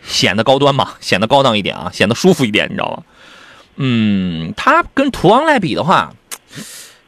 [0.00, 3.02] 显得高端嘛，显得高档一点啊，显得舒服一点，你知道吗？
[3.74, 6.12] 嗯，它跟途昂来比的话，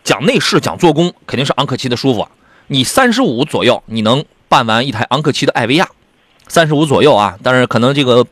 [0.05, 2.27] 讲内饰、讲做工，肯定是昂克旗的舒服。
[2.69, 5.89] 你三十五左右，你能办完一台昂克旗的艾维亚，
[6.49, 8.27] 三十五左右啊，但是可能这个。”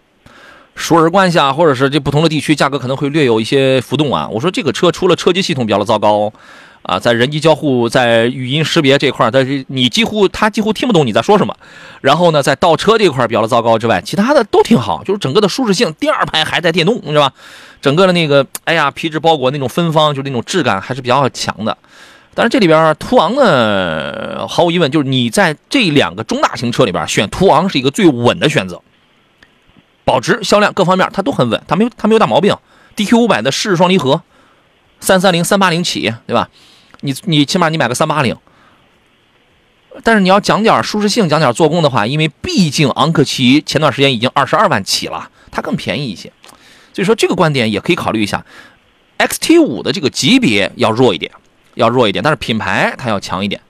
[0.76, 4.28] 熟人关系啊，或者是这不同的地区价格可能会略有一些浮动啊。
[4.28, 6.32] 我说这个车除了车机系统比较的糟糕，
[6.84, 11.56] 啊，在人机交互、在语音识别这块儿，但是你几乎他几乎听不懂你在说什么。
[12.02, 15.92] 然后呢，在倒车这块比较的糟糕之外，其他的都挺好，就是整个的舒适性。
[15.94, 17.32] 第二排还带电动，是吧？
[17.80, 21.76] 整个的那个，哎呀，皮质包裹那种芬芳，就是那种质感还是比较强的。
[22.34, 28.82] 但是这里边途昂呢，毫无疑问就是你在这两个中大型车里边选途昂是一个最稳的选择，
[30.04, 32.54] 保值、销量各方面它都很稳，它没有它没有大毛病。
[32.96, 34.22] DQ 五百的湿式双离合，
[35.00, 36.48] 三三零、三八零起，对吧？
[37.04, 38.36] 你你起码你买个三八零。
[40.02, 46.32] 但是你要讲点舒适性，讲点做工的话，因为毕竟昂克旗前段时间已经二十二万起了，它更便宜一些，
[46.92, 48.44] 所以说这个观点也可以考虑一下。
[49.18, 51.30] XT 五的这个级别要弱一点，
[51.74, 53.60] 要弱一点，但是品牌它要强一点，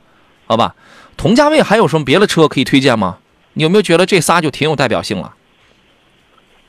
[0.46, 0.74] 好吧？
[1.18, 3.18] 同价位还有什么别的车可以推荐吗？
[3.52, 5.34] 你有没有觉得这仨就挺有代表性了？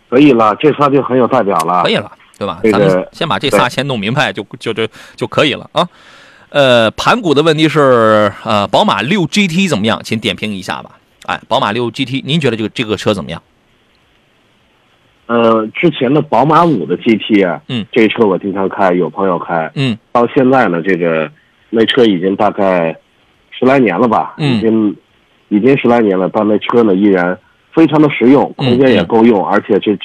[0.10, 1.82] 可以了，这仨就很有代表了。
[1.82, 2.60] 可以了，对吧？
[2.62, 5.88] 这个咱们先把这仨先弄明白就就就就可以了啊。
[6.50, 10.00] 呃，盘古的问题是，呃，宝马六 GT 怎么样？
[10.04, 10.92] 请点评一下吧。
[11.26, 13.42] 哎，宝马六 GT，您觉得这个这个车怎么样？
[15.28, 19.98] 呃，之前的宝马五的 GT 啊，嗯，这车我经常开，有朋友开，嗯。
[20.12, 21.32] 到现在呢，这个
[21.72, 22.96] 那车已经大概
[23.50, 24.56] 十来年了吧，嗯。
[24.56, 24.96] 已经
[25.50, 27.38] 已经十来年了，但那车呢依然
[27.74, 29.98] 非常的实用，空间也够用，而且这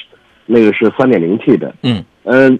[0.47, 2.03] 那个是三点零 T 的，嗯。
[2.23, 2.59] 嗯，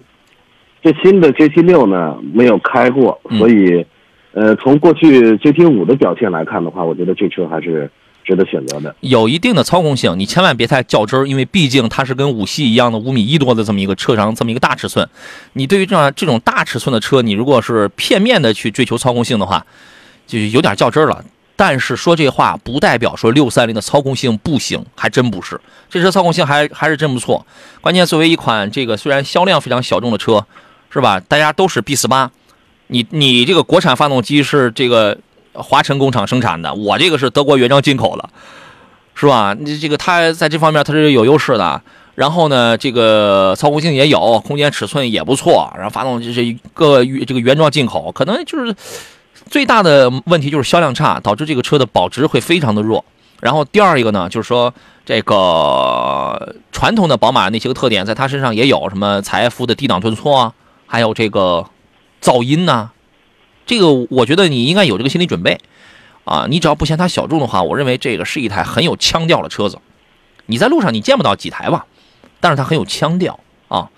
[0.82, 3.86] 这新的 GT 六呢没有开过，嗯所以，
[4.32, 7.88] 呃，从过去 GT 五的表现来看的话，我觉得这车还是
[8.24, 8.94] 值得选择的。
[9.00, 15.08] 有一定的操控性，你千万别太较真儿，因为毕竟它是跟五系一样的五米一多的这么一个车长，这么一个大尺寸。
[15.52, 19.64] 你对于这样这种大尺寸的车，你如果是片面的去追求操控性的话，
[20.26, 21.24] 就有点较真儿了。
[21.54, 25.60] 但是说这话不代表说六三零的操控性不行，还真不是。
[25.88, 27.46] 这车操控性还还是真不错。
[27.80, 30.44] 关键作为一款这个虽然销量非常小众的车，
[30.92, 31.18] 是吧？
[31.20, 32.30] 大家都是 B 四八，
[32.88, 35.16] 你你这个国产发动机是这个
[35.54, 38.28] 华晨工厂生产的，我这个是德国原装进口的，
[39.14, 39.56] 是吧？
[39.58, 41.80] 你这个它在这方面它是有优势的。
[42.14, 48.76] 然后呢，这个操控性也有，空间尺寸也不错，然后发动机是一个这个原装进口，可能就是
[49.48, 53.02] 最大的问题就是销量差，导致这个车的保值会非常的弱。
[53.40, 54.74] 然后第二一个呢，就是说
[55.06, 60.52] 这个传统的宝马那些个特点，在它身上也有什么财富的低档顿挫啊，
[60.92, 61.70] 还有这个
[62.20, 62.90] 噪音呐、
[63.64, 65.58] 这个我觉得你应该有这个心理准备
[66.24, 66.44] 啊。
[66.50, 69.78] 你只要不嫌它小众的话，我认为这个是一台很有腔调的车子。
[70.44, 71.86] 你在路上你见不到几台吧，
[72.40, 73.88] 但是它很有腔调啊。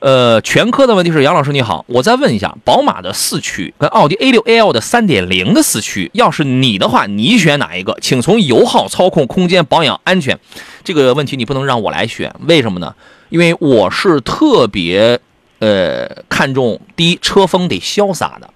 [0.00, 7.96] 呃，全科的问题是，杨老师你好，我再问一下，宝马的四驱跟奥迪 A6L 的3.0的四驱，要是你的话，你选哪一个？
[8.02, 10.38] 请从油耗、操控、空间、保养、安全
[10.84, 12.94] 这个问题，你不能让我来选，为什么呢？
[13.30, 15.18] 因为我是特别
[15.58, 18.48] 呃看重第一，车风得潇洒的；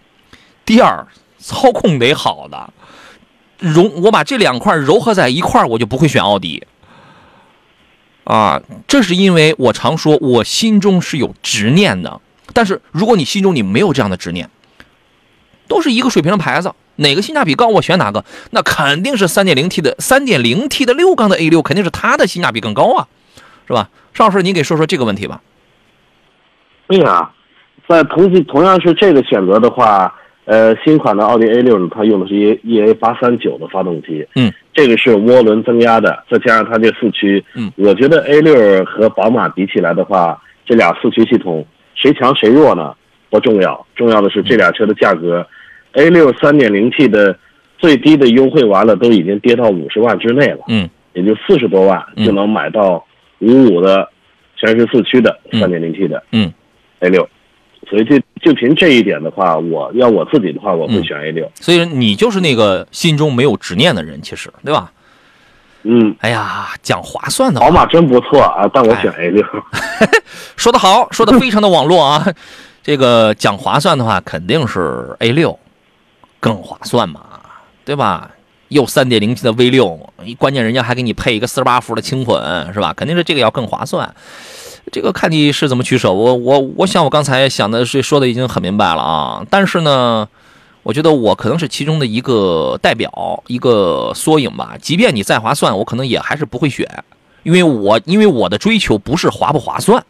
[0.65, 1.07] 第二，
[1.39, 2.73] 操控得好的。
[3.59, 6.67] 融我把这两块糅合在一块儿，我就不会选奥迪。
[8.25, 12.21] 啊，这是因为我常说，我心中是有执念的。
[12.53, 14.51] 但是如果你心中你没有这样的执念，
[15.69, 23.09] 都是一个水平的牌子，哪个性价比高，我选哪个，那肯定是 3.0T 的 3.0T 的六缸的 A6，肯定是它的性价比更高啊，
[23.67, 23.91] 是吧？
[24.13, 25.41] 邵老师，您给说说这个问题吧。
[26.93, 27.31] 对呀、
[27.89, 42.95] 在同同样是这个选择的话，呃，新款的奥迪 A 六呢，它用的是 E E A 八三九的发动机，嗯，这个是涡轮增压的，再加上它这四驱，嗯，我觉得 A 六和宝马比起来的话，这俩四驱系统谁强谁弱呢？
[43.31, 45.47] 不重要，重要的是这俩车的价格
[45.93, 47.35] ，A 六三点零 T 的
[47.79, 53.03] 最低的优惠完了都已经跌到五十万之内了，嗯也就四十多万嗯就能买到
[53.39, 54.07] 五五的
[54.57, 56.53] 全时四驱的嗯三点零 T 的，嗯
[57.03, 57.29] A 六，
[57.89, 61.51] 所以就就凭这一点的话，我要我自己的话，我会嗯选 A 六。
[61.55, 64.91] 所以你就是那个心中没有执念的人，其实对吧？
[65.83, 69.45] 嗯，哎呀，讲划算的话宝马真不错啊，但我选 A 六。
[70.57, 72.25] 说的好，说的非常的网络啊。
[72.85, 75.59] 这个讲划算的话，肯定是 A 六
[76.39, 77.21] 更划算嘛，
[77.85, 78.31] 对吧？
[78.69, 79.99] 又三点零 T 的 V 六，
[80.39, 82.95] 关键人家还给你配一个四十八伏的轻混，是吧？
[82.97, 84.15] 肯定是这个要更划算。
[84.91, 86.13] 这个看你是怎么取舍。
[86.13, 90.29] 我我我想我刚才想的是说的已经很明白了啊，但是呢，
[90.83, 94.77] 我觉得我可能是其中的一个代表，一个缩影吧。
[94.81, 96.87] 即便你再划算，我可能也还是不会选，
[97.43, 100.05] 因为我因为我的追求不是划不划算，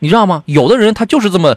[0.00, 0.42] 你知道吗？
[0.46, 1.56] 有的人他就是这么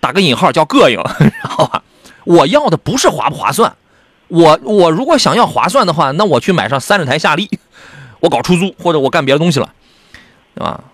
[0.00, 1.82] 打个引号叫膈应， 知道吧？
[2.24, 3.74] 我要的不是划不划算，
[4.28, 7.48] 我我如果想要划算的话，那我去买上三十台夏利，
[8.20, 9.72] 我搞出租或者我干别的东西了，
[10.54, 10.84] 对吧？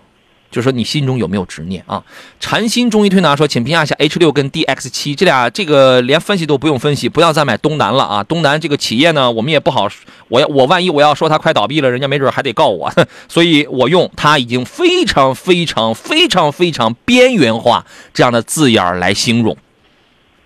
[0.49, 2.01] 就说你心中有没有执念啊？
[2.39, 8.23] 禅心中医推拿说，请评价一下 H 六跟 DX 七这俩，这个连分析都不用分析，不要再买东南了啊！
[8.23, 9.89] 东南这个企业呢，我们也不好，
[10.29, 12.89] 我要我万一我要说它快倒闭了，人家没准还得告我，
[13.27, 19.55] 所以我用它已经非常非常非常非常边缘化这样的字眼来形容。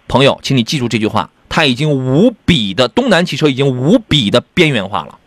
[0.08, 5.20] 朋友，请你记住这句话，它已经无比的东南汽车已经无比的边缘化了。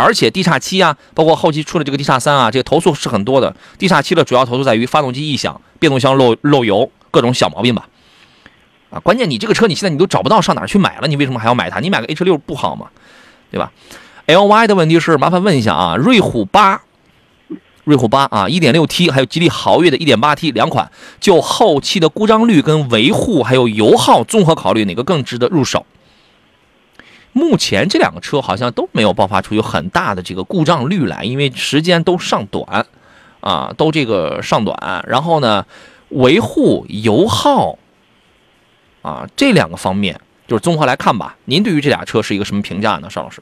[0.00, 3.54] 而且 D 叉七啊，包括后期出的这个 D 叉三啊，这个投诉是很多的。
[3.78, 7.88] D 叉七的主要投诉在于发动机异响、变速箱漏漏油各种小毛病吧。
[8.90, 11.80] 啊，关键你这个车你现在你都找不到上哪儿去买了，你为什么还要买它？
[11.80, 12.86] 你买个 H 六不好吗？
[13.50, 13.72] 对吧
[14.26, 16.82] ？LY 的问题是，麻烦问一下啊，瑞虎八，
[17.84, 20.90] 瑞虎八啊，1.6T 还有吉利豪越的 1.8T 两款，
[21.20, 25.84] 就后期的故障率跟维护还有油耗综合考虑，哪个更值得入手？
[27.32, 32.86] 目前这两个车好像都没有爆发出有很大的这个故障率来，因为时间都尚短，
[33.40, 35.04] 啊，都这个尚短。
[35.06, 35.64] 然后呢，
[36.08, 37.78] 维护油耗，
[39.02, 41.36] 啊，这两个方面就是综合来看吧。
[41.44, 43.40] 您对于这俩车是一个什么评价呢，邵老师？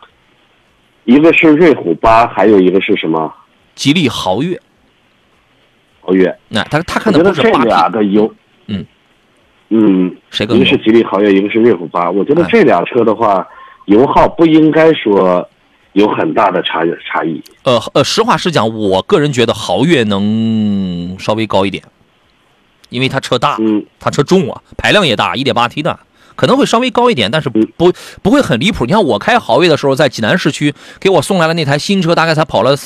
[1.05, 3.35] 一个是瑞虎八，还有一个是什么？
[3.75, 4.61] 吉利豪越，
[6.03, 6.39] 豪越。
[6.49, 8.31] 那他他看的不是八俩的油，
[8.67, 8.85] 嗯
[9.71, 10.85] 嗯，谁更多一个是？
[10.85, 12.11] 吉利豪越，一个是瑞虎八。
[12.11, 13.47] 我觉得哎这俩车的话，
[13.89, 15.49] 油耗不应该说
[15.93, 16.81] 有很大的差
[17.11, 17.43] 差异。
[17.65, 21.83] 呃呃，实话实讲，我个人觉得豪越能稍微高一点，
[22.91, 25.99] 因为它车大，嗯，它车重啊，排量也大一点八 T 的，
[26.37, 28.85] 可能会稍微高一点，但是不嗯不不会很离谱。
[28.85, 32.77] 你看我开豪越的时候，在济南市区给我送来了那台新车，大概才跑了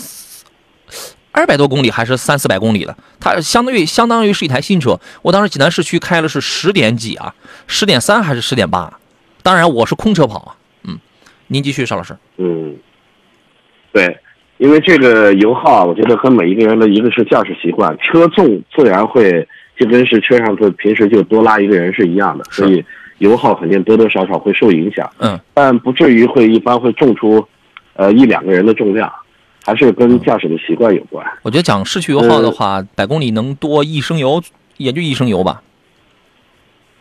[1.32, 5.00] 二百多公里，还是三四百公里的，它相当于相当于是一台新车。
[5.22, 7.34] 我当时济南市区开了是十点几啊，
[7.66, 9.00] 十点三还是十点八？
[9.42, 10.62] 当然我是空车跑啊，嗯，
[11.53, 12.16] 您继续，邵老师。
[12.38, 12.74] 嗯，
[13.92, 14.16] 对，
[14.57, 19.46] 因为这个油耗啊，我觉得和每一个人的一个是驾驶习惯，车重自然会
[19.78, 22.82] 就跟是车上就平时就多拉一个人是一样的，所以
[23.18, 27.46] 油耗肯定多多少少会受影响，嗯，但不至于会一般会重出，
[27.92, 29.12] 呃一两个人的重量，
[29.62, 31.22] 还是跟驾驶的习惯有关。
[31.42, 34.42] 我觉得讲市区油耗的话，百公里能多一升油，
[34.78, 35.62] 也就一升油吧。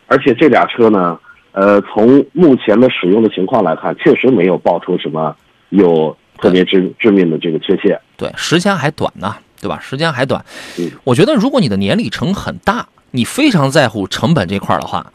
[0.08, 1.18] 而且这俩车呢，
[1.52, 5.36] 呃，从目前的使用的情况来看，确实没有爆出什么
[5.68, 8.00] 有特别致致命的这个缺陷。
[8.16, 9.78] 对，时间还短呢，对吧？
[9.80, 10.44] 时间还短
[10.78, 10.90] 嗯。
[11.04, 15.12] 我觉得如果你的年里程很大，你非常在乎成本这块儿的话，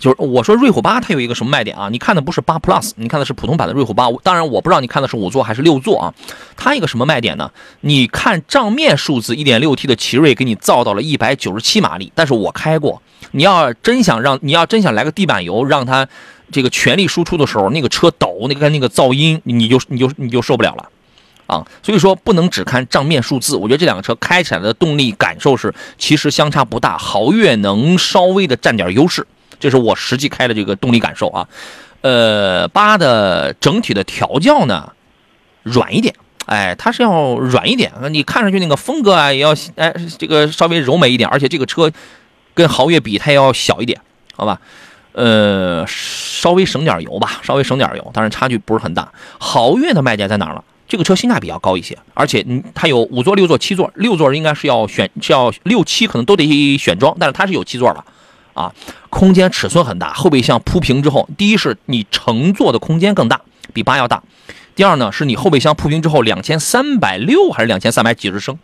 [0.00, 1.90] 就是我说瑞虎八它有一个什么卖点啊？
[1.90, 4.10] 你看的不是八 Plus，你看的是普通版的瑞虎八。
[4.22, 6.14] 当然我不知道你看的是五座还是六座啊。
[6.56, 7.50] 它一个什么卖点呢？
[7.82, 16.08] 你看账面数字1.6 T 的奇瑞给你造到了197马力，但是我开过，你要真想让你要真想来个地板油，让它
[16.50, 20.88] 这个全力输出的时候，那个车抖，那个那个噪音，你就你就你就受不了了。
[21.46, 29.26] 啊，所以说不能只看账面数字，我觉得这两个车开起来的动力感受是其实相差不大，豪越能稍微的占点优势，
[29.60, 31.46] 这是我实际开的这个动力感受啊。
[32.00, 34.92] 呃，八的整体的调教呢
[35.62, 36.14] 软一点，
[36.46, 41.92] 哎，它是要软一点，你看上去那个风格啊也要哎这个稍微柔美一点，而且这个车
[42.54, 44.00] 跟豪越比它要小一点，
[44.34, 44.60] 好吧？
[45.12, 49.12] 呃，稍微省点油吧，稍微省点油，当然差距不是很大。
[49.38, 50.64] 豪越的卖点在哪儿了？
[50.88, 58.04] 这个车性价比要高一些，而且嗯，它有五座、六座、七座，六座应该是要选是要六七可能都得选装，但是它是有七座的，
[58.54, 58.72] 啊，
[59.08, 63.40] 空间尺寸很大，后备箱铺平之后，第一是你乘坐的空间更大，
[63.72, 64.22] 比八要大；
[64.74, 68.58] 第二呢，是你后备箱铺平之后，两千三百六还是两千三百几十升，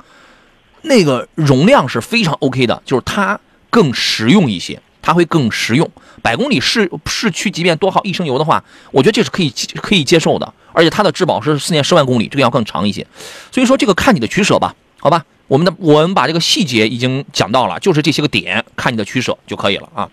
[0.83, 3.39] 那个容量是非常 OK 的，就是它
[3.71, 5.91] 更实用一些，它会更实用。
[6.23, 13.07] 百公里市市区即便多耗一升油的话，我觉得这是可以可以接受的，而且它的质保是四年十万公里，这个要更长一些。
[13.53, 15.25] 所以说这个看你的取舍吧，好吧？
[15.49, 20.11] 我们的我们把这个细节已经讲到了，就是这些个点，看你的取舍就可以了啊。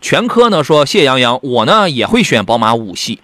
[0.00, 3.20] 全科呢说谢谢杨洋，我呢也会选宝马五系，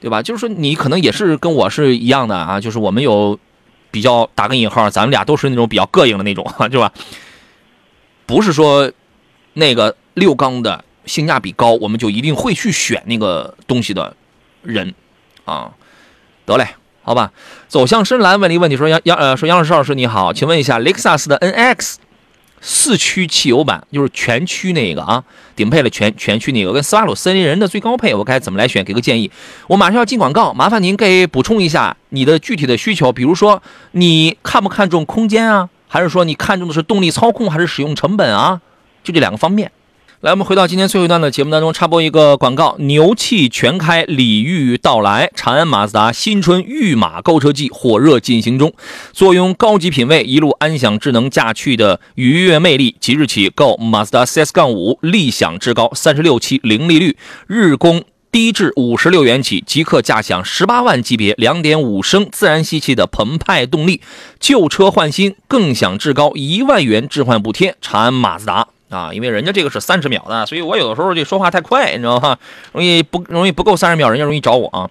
[0.00, 0.22] 对吧？
[0.22, 3.38] 就是说你可能也是跟我是一样的啊，就是我们有
[3.90, 6.92] 比较打个引号，咱们俩都是那种比较膈应的那种， 对吧？
[8.24, 8.90] 不是说
[9.52, 14.16] 那个六缸的性价比高，我们就一定会去选那个东西的
[14.62, 14.94] 人
[15.44, 15.72] 啊。
[16.46, 16.66] 得嘞，
[17.06, 17.30] 好吧。
[17.68, 21.94] 走向深蓝问了一个问题，说杨杨呃说杨老师老师你好，请问一下雷克萨斯的 NX
[22.60, 25.22] 四驱汽油版，就是全驱那个啊，
[25.54, 28.84] 顶配了全全驱那个，跟斯巴鲁森林人的最高配，我该怎么来选？
[28.84, 29.30] 给个建议。
[29.68, 38.60] 我马上要进广告，麻烦您给补充一下你的具体的需求，比如说你看不看重空间啊，还是说你看重的是动力操控，还是使用成本啊？
[39.04, 39.70] 就这两个方面。
[40.26, 48.72] 来，我们回到今天最后一段的节目当中，插播一个广告：牛气全开，礼遇到来，长安马自达新春御马购车季火热进行中。
[49.12, 57.16] 坐拥高级品味，一路安享智能驾趣的愉悦魅力，即日起购马自达 CS 杠五，立享至高三十六期零利率，
[57.46, 58.02] 日供。
[58.32, 64.02] 低至五十六元起，即刻驾享十八万级别两点五升自然吸气的澎湃动力，
[64.38, 67.76] 旧车换新更享至高一万元置换补贴。
[67.80, 72.38] 长安马自达啊，因为人家这个是三十秒的，所以我有的时候这说话太快，你知道吗？
[72.72, 74.88] 容易不容易不够三十秒，人家容易找我啊。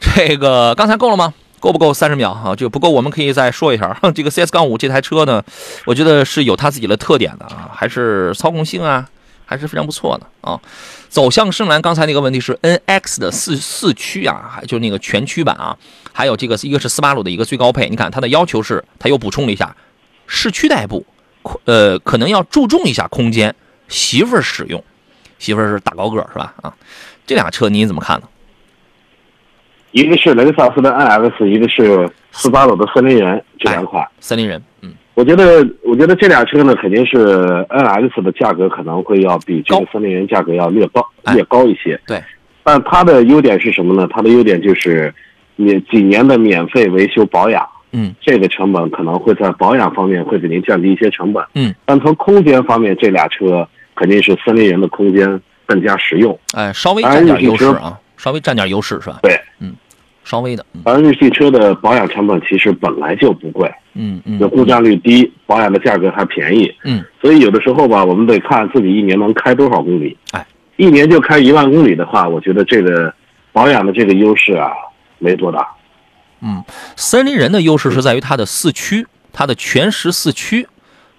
[0.00, 1.34] 这个刚才够了吗？
[1.60, 2.54] 够不够三十秒啊？
[2.56, 3.96] 这个不够，我们可以再说一下。
[4.14, 5.42] 这个 CS 杠五这台车呢，
[5.86, 9.08] 我觉得是有它自己的特点的啊，还是操控性啊，
[9.46, 10.60] 还是非常不错的啊。
[11.08, 15.76] 走向深蓝，刚才那个问题是 NX 的四四驱啊，还就那个全驱版啊，
[16.12, 19.74] 还有这个一个是斯巴鲁的一个最高配，你看它的要求是，它又补充了一下
[20.26, 21.06] 市区代步，
[21.64, 23.54] 呃，可能要注重一下空间，
[23.88, 24.82] 媳妇儿使用，
[25.38, 26.54] 媳妇儿是大高个儿是吧？
[26.62, 26.74] 啊，
[27.26, 28.28] 这俩车你怎么看呢？
[29.92, 34.04] 一个是雷克萨斯的 NX，一个是斯巴鲁的森林人，这两款。
[34.18, 37.36] 森林人，嗯，我觉得，我觉得这俩车呢，肯定是
[37.68, 42.00] NX 的价格可能会要比这个森林人价格要略高，哎略高一些。
[42.08, 42.20] 对，
[42.64, 44.08] 但它的优点是什么呢？
[44.10, 45.14] 它的优点就是，
[45.54, 47.64] 你几年的免费维修保养，
[47.96, 51.42] 嗯，这个成本可能会在保养方面会给您降低一些成本。
[51.54, 56.36] 嗯，但从空间方面，这俩车肯定是森林人的空间更加实用。
[56.54, 59.20] 哎，稍微占点优势啊，稍微占点优势是吧？
[59.22, 59.72] 对，嗯
[60.24, 66.74] 稍微的，嗯而日系车的保养成本其实本来就不贵，嗯嗯就故障率低，保养的价格还便宜。
[66.82, 70.16] 嗯，所以有的时候吧，我们得看自己一年能开多少公里。
[70.32, 70.44] 哎，
[70.76, 73.12] 一年就开一万公里的话，我觉得这个
[73.52, 74.72] 保养的这个优势啊，
[75.18, 75.68] 没多大。
[76.44, 76.62] 嗯，
[76.94, 80.68] 森林人的优势是在于它的四驱，它的全时四驱，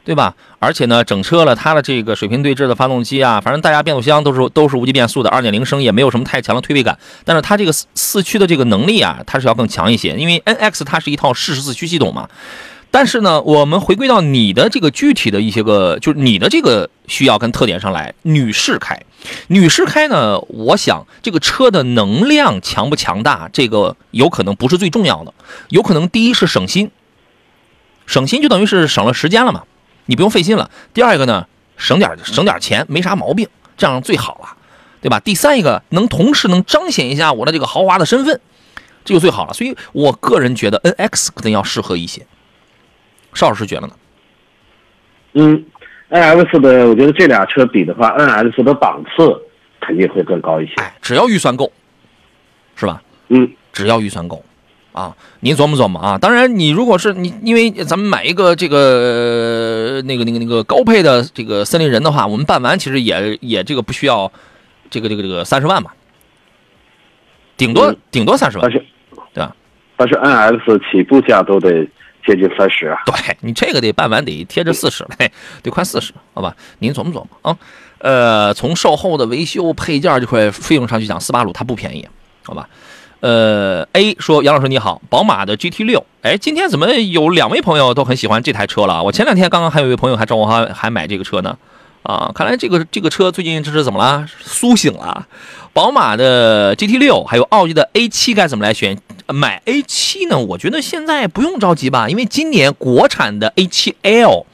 [0.04, 0.36] 对吧？
[0.60, 6.98] 而且呢，整车了它的这个水平对置的发动机啊，反正大家变速箱都是都是无级变速的，二点零升也没有什么太强的推背感。
[7.24, 12.30] 但是它这个四四驱的这个能力啊，它是要更强一些，因为 NX 它是一套适时四驱系统嘛。
[12.96, 18.98] 但是呢，我们回归到你的这个具体的一些个，就是你的这个需要跟特点上来，女士开，
[19.48, 25.34] 女士开呢，我想这个车的能量强不强大，这个有可能不是最重要的，
[25.68, 26.90] 有可能第一是省心，
[28.06, 29.64] 省心就等于是省了时间了嘛，
[30.06, 30.72] 你不用费心了。
[30.94, 34.56] 第二个呢，省点省点钱，没啥毛病，这样最好了，
[35.02, 35.20] 对吧？
[35.20, 38.40] 第三一个能同时能彰显一下我的这个豪华的身份，
[39.04, 39.54] 这就最好了。
[39.54, 42.26] 所以我个人觉得 NX 可能要适合一些。
[43.36, 43.94] 邵老师觉得呢？
[45.34, 45.66] 嗯
[46.10, 49.42] ，NX 的，我觉得这俩车比的话，NX 的档次
[49.82, 50.74] 肯定会更高一些。
[50.78, 51.72] 哎，只要预算够，
[52.76, 53.02] 是吧？
[53.28, 54.44] 嗯，只要预算够，
[54.94, 56.18] 啊，您琢磨琢磨啊。
[56.18, 64.32] 当然，你如果是你，因为咱们买一个这个、呃那个那个那个高配的这个森林人的话，我们办完其实也也这个不需要
[64.90, 65.92] 这个这个这个三十万嘛，
[67.58, 68.86] 顶多、嗯顶多三十万但，是，
[69.34, 69.56] 对吧？
[69.98, 71.86] 但是 NX 起步价都得
[72.26, 72.98] 接近三十啊。
[73.06, 76.56] 对你这个得办完得贴着四十来，得快四十，好吧？
[76.80, 77.58] 您琢磨琢磨啊。
[78.00, 82.08] 呃，从售后的维修配件这块费用上去讲，斯巴鲁它不便宜，
[82.44, 82.68] 好吧？
[83.22, 89.02] 呃，A 说杨老师你好，宝马的 GT 六，哎，今天怎么有两位朋友都很喜欢这台车了？
[89.02, 91.58] 我前两天刚刚还有一位朋友还找我还还买这个车呢，
[92.04, 94.28] 啊，看来这个这个车最近这是怎么了？
[94.40, 95.26] 苏醒了。
[95.74, 98.96] 宝马的 GT 六还有奥迪的 A 七该怎么来选？
[99.28, 100.38] 呃买 A 七呢？
[100.38, 104.46] 我觉得现在不用着急吧，因为今年国产的 A 七 L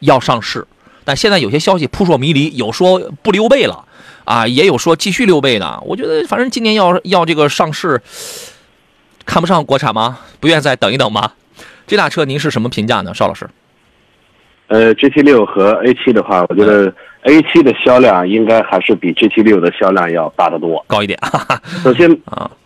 [0.00, 0.66] 要上市，
[1.04, 3.84] 但现在有些消息扑朔迷离，有说不溜背了
[4.24, 5.80] 啊，也有说继续溜背的。
[5.84, 8.00] 我觉得反正今年要要这个上市，
[9.24, 10.18] 看不上国产吗？
[10.40, 11.32] 不愿再等一等吗？
[11.86, 13.48] 这俩车您是什么评价呢，邵老师？
[14.68, 16.90] 呃，GT 六和 A 七的话，我觉得
[17.24, 20.82] A 七的销量应该还是比 GT 六的销量要大得多。
[20.88, 21.18] 高一点，
[21.84, 22.56] 首先，啊，对，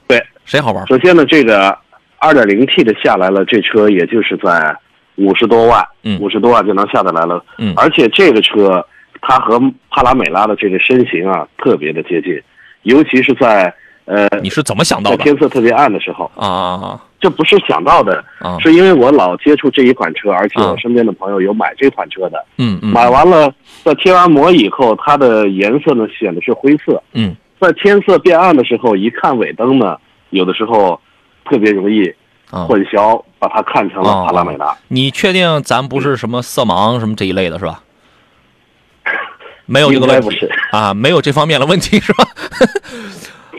[0.47, 0.87] 谁好玩？
[0.87, 1.77] 首先呢，这个
[2.19, 4.75] 二点零 T 的下来了，这车也就是在
[5.17, 6.19] 五十多万，嗯。
[6.21, 7.45] 五十多万就能下得来了。
[7.59, 7.75] 嗯。
[7.77, 8.87] 而且这个车
[9.21, 12.41] 它和帕拉梅拉的这个身形啊特别的接近，
[12.83, 13.75] 尤其是在
[14.05, 15.25] 呃你是怎么想到在的？
[15.25, 18.57] 天色特别暗的时候，啊啊这不是想到的，啊！
[18.61, 20.71] 是因为我老接触这一款车，而且啊。
[20.71, 27.35] 我身边的朋友有买这款车的，嗯嗯买完了在贴完膜以后，它的颜色呢显得是灰色，嗯。
[27.59, 29.97] 在天色变暗的时候，一看尾灯呢，
[30.31, 31.01] 有的时候
[31.45, 32.09] 特别容易
[32.51, 32.65] 啊。
[32.67, 34.77] 混淆，把它看成了帕拉梅拉。
[34.89, 37.83] 你确定咱不是什么色盲什么这一类的是吧？
[39.67, 42.29] 没有这个问题啊，没有这方面的问题是吧？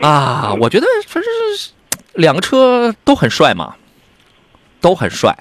[0.00, 1.24] 啊，我觉得反正
[1.56, 1.70] 是
[2.14, 3.74] 两个车都很帅嘛，
[4.80, 5.36] 都很帅。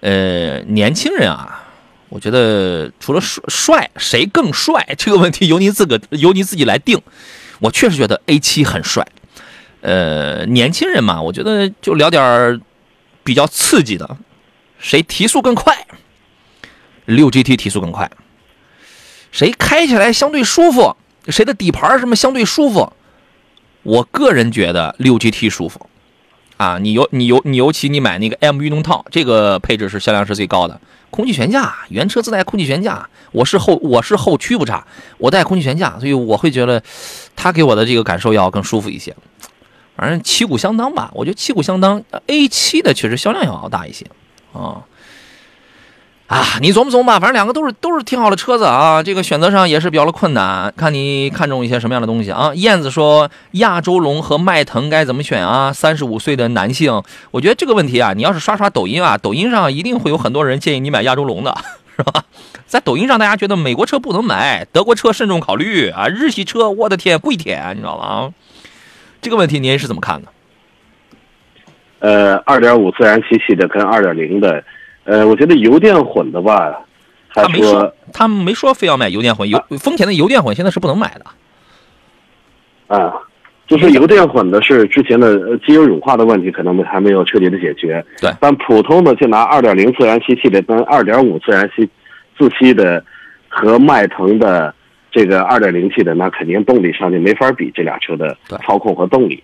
[0.00, 1.62] 呃，年轻人啊，
[2.08, 7.00] 我觉得除了帅帅，谁更帅这个问题由您自个由您自己来定。
[7.60, 9.06] 我确实觉得 A 七很帅。
[9.82, 12.60] 呃，年轻人嘛，我觉得就聊点
[13.22, 14.16] 比较刺激的，
[14.78, 15.86] 谁提速更快？
[17.04, 18.10] 六 GT 提速更快，
[19.32, 20.96] 谁开起来相对舒服？
[21.28, 22.92] 谁的底盘什么相对舒服？
[23.82, 25.88] 我个人觉得六 GT 舒服
[26.56, 26.78] 啊！
[26.78, 30.80] 你尤你尤你尤其你买那个 M 运动套，这个配置是销量是最高的。
[31.10, 33.08] 空气悬架，原车自带空气悬架。
[33.32, 34.86] 我是后我是后驱不差，
[35.18, 36.80] 我带空气悬架，所以我会觉得
[37.34, 39.14] 它给我的这个感受要更舒服一些。
[39.96, 42.02] 反正旗鼓相当吧，我觉得旗鼓相当。
[42.26, 44.06] A 7的确实销量要大一些
[44.52, 44.82] 啊。
[46.28, 52.52] 啊，你琢磨琢磨吧，反正两个都是都是挺好的车子啊，这个选择上也是比较的困难，看你看中一些什么样的东西啊。
[52.54, 55.70] 燕子说，亚洲龙和迈腾该怎么选啊？
[55.70, 61.54] 三十五岁的男性，我觉得这个问题啊，你要是刷刷抖音啊，抖音上一定会有很多人建议你买亚洲龙的，
[61.98, 62.24] 是吧？
[62.66, 68.04] 在抖音上，大家觉得美国车不能买，德国车慎重考虑啊，日系车，我的天，跪舔，你知道吗？
[68.04, 68.32] 啊
[69.22, 70.28] 这个问题您是怎么看的？
[72.00, 74.62] 呃，二点五自然吸气的跟二点零的，
[75.04, 76.76] 呃，我觉得油电混的吧，
[77.32, 81.24] 他没说，他没说非要买油电混，油丰田的油电混现在是不能买的。
[82.88, 83.14] 啊，
[83.68, 88.04] 就是油电混的是之前的呃机油乳化的问题，可能还没有彻底的解决。
[88.20, 91.88] 对但普通的就拿二点零自然吸气的跟二点五自然吸
[92.36, 93.02] 自吸的
[93.48, 94.74] 和迈腾的
[95.12, 99.40] 这个二点零 T 的，那肯定动力上就没法比这俩车的操控和动力。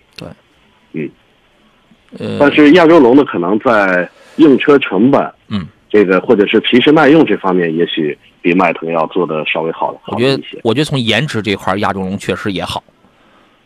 [2.17, 12.83] 呃，但是亚洲龙呢，可能在用车成本，嗯，这个或者是皮实耐用这方面，也许比迈腾要做的稍微好我觉得我觉得从颜值这块，亚洲龙确实也好，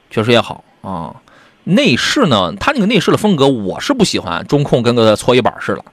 [0.10, 1.16] 确实也好啊。
[1.64, 5.86] 内饰呢，它那个内饰的风格我是不喜欢，中控跟个搓衣板似的。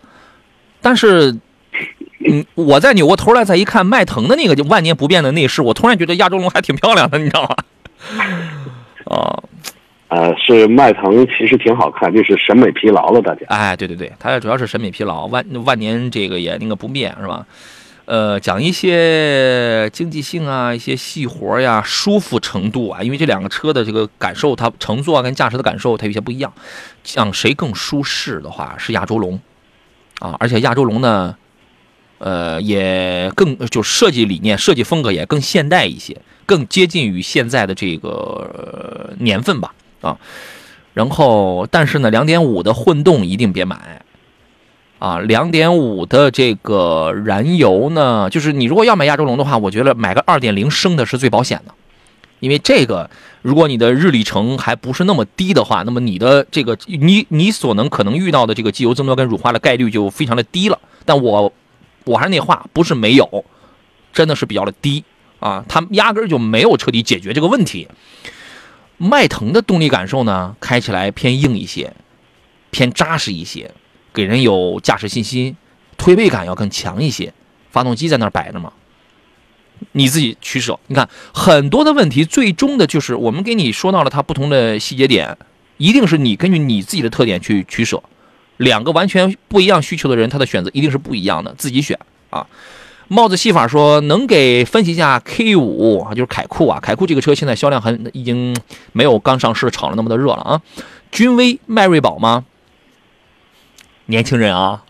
[0.80, 1.36] 但是，
[2.26, 7.56] 嗯，我再扭过头来再一看迈腾的那个就万年不变的内饰，我突然觉得亚洲龙还挺漂亮的，你知道吗？
[9.06, 9.42] 啊，
[10.08, 13.40] 呃，是迈腾其实挺好看，就是审美疲劳了，大家。
[13.48, 17.46] 哎，对对对，它主要是审美疲劳，万万年这个也那个不变是吧？
[18.06, 26.52] 呃，讲一些经济性啊，一些细活呀，舒服程度啊，因为这两个车的这个感受，它乘坐啊跟驾驶的感受它有些不一样。
[27.04, 29.40] 像谁更舒适的话，是亚洲龙
[30.18, 31.36] 啊，而且亚洲龙呢，
[32.20, 36.16] 呃，也更就设计理念、设计风格也更现代一些，
[36.46, 40.16] 更接近于现在的这个、年份吧啊。
[40.94, 44.02] 然后，但是呢，两点五的混动一定别买。
[44.98, 51.72] 啊，两点五的这个燃油呢，就是你如果要买亚洲龙的话，我觉得买个二点零升的是最保险的，
[52.40, 53.08] 因为这个
[53.40, 60.78] 如果你的日里程还不是那么低的话，那么你的这个你你所能可能遇到的这个机油增多跟乳化的概率就非常的低了。
[61.06, 61.50] 但我
[62.04, 63.44] 我还是那话，不是没有，
[64.12, 65.04] 真的是比较的低
[65.38, 67.88] 啊，它压根就没有彻底解决这个问题。
[68.96, 71.94] 迈腾的动力感受呢，开起来偏硬一些，
[72.70, 73.70] 偏扎实一些。
[74.12, 75.56] 给人有驾驶信心，
[75.96, 77.32] 推背感要更强一些。
[77.70, 78.72] 发动机在那儿摆着嘛，
[79.92, 80.78] 你自己取舍。
[80.88, 85.38] 你看很多的问题，最终的就是我们给你说到了它不同的细节点，
[85.76, 88.02] 一定是你根据你自己的特点去取舍。
[88.60, 91.98] 两个完全不一样需求的人，他的选择一定是不一样的，自己选
[92.28, 92.46] 啊。
[93.08, 98.54] 帽子戏法说，能给分析一下 K 五啊，就是凯酷啊，凯酷这个车现在销量很已经
[98.92, 100.60] 没有刚上市炒了那么的热了啊。
[101.10, 102.44] 君威、迈锐宝吗？
[104.06, 104.84] 年轻人啊，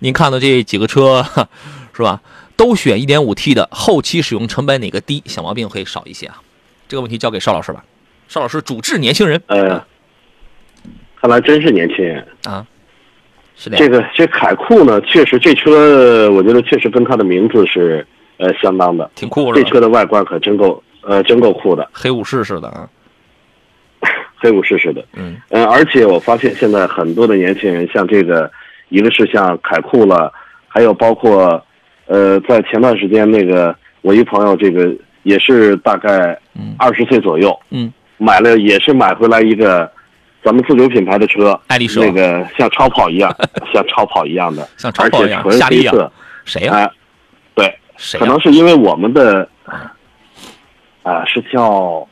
[0.00, 1.24] 您看到这几个车
[1.94, 2.20] 是吧？
[2.56, 6.42] 都选 1.5T 的，后期使用成本哪个低，小毛病会少一些啊？
[6.88, 7.84] 这个问题交给邵老师吧。
[8.26, 9.86] 邵老师主治年轻人呃，
[11.20, 12.26] 看来真是年轻人。
[12.44, 12.66] 啊，
[13.60, 18.06] 是的，这个这凯酷呢，确实这车，我觉得确实跟它的名字是
[18.36, 19.10] 呃相当的。
[19.16, 19.60] 挺酷的？
[19.60, 22.88] 这车的外观可真够呃真够酷的，黑武士似的啊，
[24.38, 25.04] 黑武士似的。
[25.16, 28.48] 嗯嗯，而且我发现现在很多的年轻人，像这个，
[28.90, 30.32] 一个是像凯酷了，
[30.68, 31.60] 还有包括，
[32.06, 34.94] 呃，在前段时间那个我一朋友，这个
[35.24, 39.90] 也是大概嗯二十岁左右，嗯，买了也是买回来一个
[40.42, 43.34] 咱们自主品牌的车，爱丽舍那个像超跑一样，
[43.72, 46.12] 像超跑一样的， 像超跑一样纯夏利啊黑色，
[46.44, 46.90] 谁呀、哎，
[47.54, 47.78] 对，
[48.18, 49.48] 可能是因为我们的，
[51.02, 52.06] 啊、是叫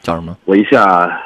[0.00, 0.36] 叫什么？
[0.44, 1.22] 我一下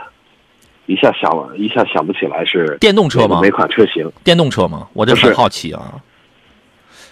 [0.87, 3.51] 一下想了一下想不起来是电动车吗哪？
[3.51, 4.11] 款车型？
[4.25, 4.89] 电动车吗？
[4.93, 6.01] 我这很好奇啊。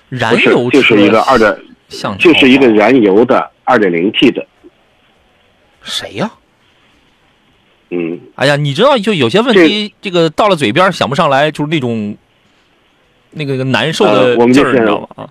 [0.08, 1.54] 燃油，车就是一个二点，
[1.88, 4.46] 像就是一个燃油的二点零 T 的，
[5.82, 6.30] 谁呀、
[7.90, 12.16] 嗯，哎呀，你知道，就有些问题，这个到了嘴边想不上来，就是那种
[13.30, 15.08] 那个难受的呃我们劲儿，你就先知道吗？
[15.16, 15.30] 啊，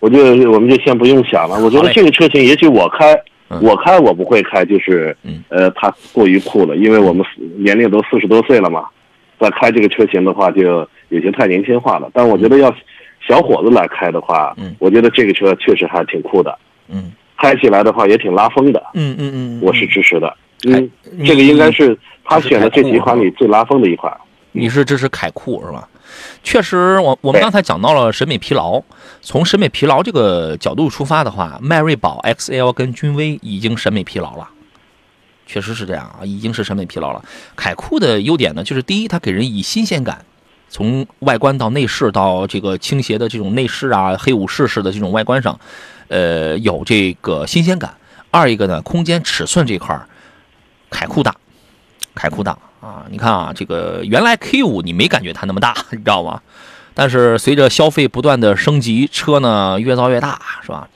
[0.00, 0.18] 我就
[0.50, 1.60] 我们就先不用想了。
[1.60, 3.12] 我觉得这个车型，也许我开，
[3.48, 3.60] 嗯。
[3.62, 5.42] 我开我不会开，就是嗯。
[5.50, 7.24] 呃，它过于酷了，因为我们
[7.58, 8.86] 年龄都四十多岁了嘛，
[9.38, 12.10] 再开这个车型的话，就有些太年轻化了。
[12.14, 12.74] 但我觉得要
[13.28, 14.74] 小伙子来开的话，嗯。
[14.78, 16.58] 我觉得这个车确实还挺酷的，
[16.88, 17.12] 嗯。
[17.36, 20.34] 开起来的话也挺拉风的，嗯嗯嗯，我是支持的。
[20.68, 20.90] 哎嗯，
[21.24, 24.14] 这个应该是他选的这几款里最拉风的一款。
[24.52, 25.88] 你是支持凯酷是吧？
[26.42, 28.82] 确实，我我们刚才讲到了审美疲劳。
[29.22, 34.48] 从审美疲劳这个角度出发的话，迈锐宝 XL 跟君威已经审美疲劳了，
[35.46, 37.22] 确实是这样啊，已经是审美疲劳了。
[37.54, 40.24] 凯酷的优点呢，就是第一，它给人以新鲜感，
[40.68, 45.58] 从外观到内饰到这个倾斜的这种内饰啊，黑武士式的这种外观上，
[46.08, 47.94] 呃，有这个新鲜感。
[48.30, 50.08] 二一个呢，空间尺寸这块儿，
[50.90, 51.34] 凯酷大，
[52.14, 53.06] 凯酷大啊！
[53.10, 56.42] 你看啊，这个原来 K 五你没感觉它那么大， 你知道吗？
[56.92, 60.88] 但是随着消费不断的升级，车呢越造越大，是吧？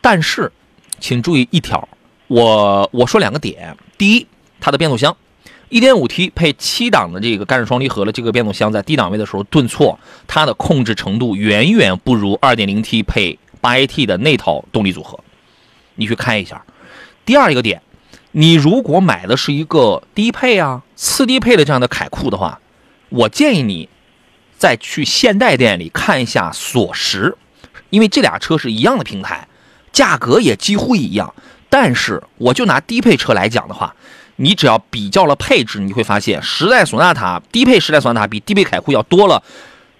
[0.00, 0.50] 但是，
[0.98, 1.88] 请注意一条，
[2.28, 3.76] 我我说两个点。
[3.98, 4.26] 第一，
[4.58, 5.14] 它的变速箱
[5.70, 15.18] ，1.5T 配七档的这个干式双离合的这个变速箱，在低档位的时候顿挫，它的控制程度远远不如 2.0T 配 8AT 的那套动力组合。
[15.96, 16.64] 你去看一下。
[17.26, 17.82] 第二一个点，
[18.32, 22.60] 你如果买的是一个低配啊、次低配的这样的凯酷的话，
[23.08, 23.88] 我建议你
[24.58, 27.36] 再去现代店里看一下索石，
[27.90, 29.48] 因为这俩车是一样的平台，
[29.92, 31.34] 价格也几乎一样。
[31.70, 33.94] 但是我就拿低配车来讲的话，
[34.36, 39.42] 你只要比较了配置，你会发现时代索纳塔低配时代索纳塔比低配凯酷要多了，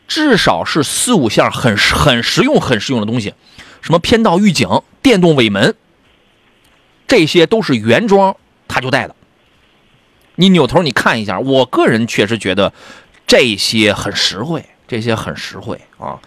[0.07, 3.35] 至少是四五项很很实用、很实用的东西，
[3.81, 4.69] 什么偏道预警、
[5.03, 5.75] 电动尾门，
[7.09, 8.37] 这些都是原装
[8.69, 9.17] 它就带的。
[10.37, 12.73] 你扭头你看一下，我个人确实觉得
[13.27, 16.21] 这些很实惠，这些很实惠啊。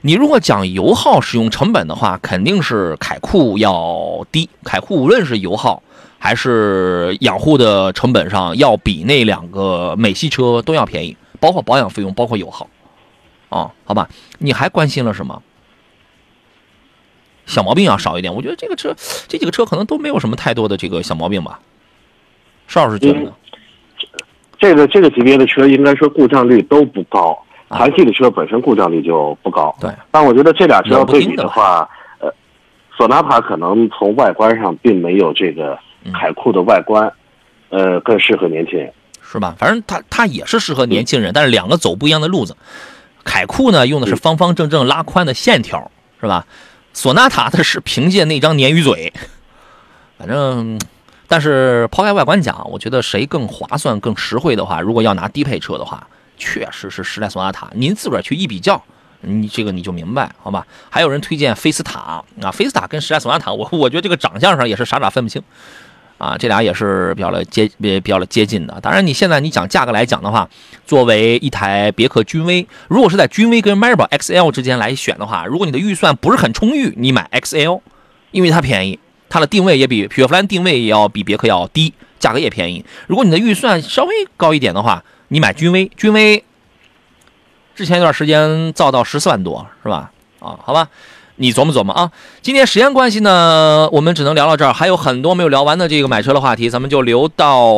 [0.00, 4.48] 你如果讲油耗使用成本的话，肯定是凯酷要低。
[4.64, 5.82] 凯酷无论是油耗
[6.18, 12.66] 还是养护的成本上，要比那两个美系车都要便宜，包括保养费用，包括油耗
[13.50, 13.70] 啊。
[13.84, 14.08] 好吧，
[14.38, 15.42] 你还关心了什么？
[17.48, 18.94] 小毛病要少一点，我觉得这个车
[19.26, 21.58] 这几个车可能都没有什么太多的这个小毛病吧。
[22.68, 23.32] 邵老师觉得呢？
[24.58, 27.30] 这个这个级别的车应该说故障率都不高，
[27.68, 29.74] 啊韩系的车本身故障率就不高。
[29.80, 31.88] 对，但我觉得这俩车要对比的的话，
[32.18, 32.28] 呃，
[32.96, 37.10] 索纳塔可能从外观上并没有这个嗯凯酷的外观，
[37.70, 38.92] 呃，更适合年轻人。
[39.22, 39.54] 是吧？
[39.58, 42.56] 反正它它也是适合年轻人，但是两个走不一样的路子。
[43.24, 45.90] 凯酷呢用的是方方正正拉宽的线条，
[46.20, 46.46] 是吧？
[46.98, 49.12] 索纳塔的是凭借那张鲶鱼嘴，
[50.18, 50.80] 反正，
[51.28, 57.70] 但是抛开外观讲，我觉得谁更划算、更实惠的话，如果要拿低配车的话，确实是时代索纳塔。
[57.72, 58.82] 您自个儿去一比较，
[59.20, 60.66] 你这个你就明白，好吧？
[60.90, 65.40] 还有人推荐菲斯塔啊，菲斯塔跟时代索纳塔，我我觉得这个长相上也是傻傻分不清。
[66.18, 68.78] 啊，这俩也是比较的接比比较的接近的。
[68.82, 70.48] 当然，你现在你讲价格来讲的话，
[70.84, 77.80] 作为一台别克君威，如果是在君威跟 Maribel XL 之间来选的话，如果你的预算不是很充裕，你买 XL，
[78.32, 78.98] 因为它便宜，
[79.28, 82.84] 它的定位也比雪佛兰定位也要比别克要低，价格也便宜。
[83.06, 86.42] 如果你的预算稍微高一点的话，你买君威，君威
[87.76, 90.10] 之前一段时间造到十四万多，是吧？
[90.40, 90.88] 啊，好吧。
[91.38, 92.10] 你琢磨琢磨啊！
[92.42, 97.72] 今天时间关系呢，我们只能聊到这儿，还有很多没有聊完的这个买车的话题，咱们就留到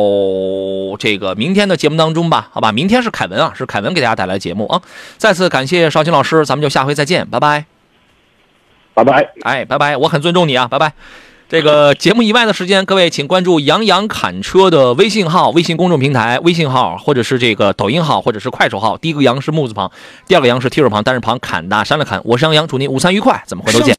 [0.99, 2.71] 这个明天的节目当中吧，好吧？
[2.71, 4.81] 明天是凯文啊，是凯文给大家带来的节目啊！
[5.17, 7.65] 再次感谢邵青老师，咱们就下回再见，拜拜！
[8.93, 9.29] 拜拜。
[9.43, 9.95] 哎，拜拜！
[9.95, 10.93] 我很尊重你啊，拜拜！
[11.51, 18.97] 这个节目以外的时间，各位请关注杨洋侃车的微信号、微信公众平台、微信号，或者是这个抖音号，或者是快手号。
[18.97, 19.91] 第一个杨是木字旁，
[20.25, 22.21] 第二个杨是提手旁，单人旁，侃大山的侃。
[22.23, 23.89] 我是杨洋，祝您午餐愉快，咱们回头见。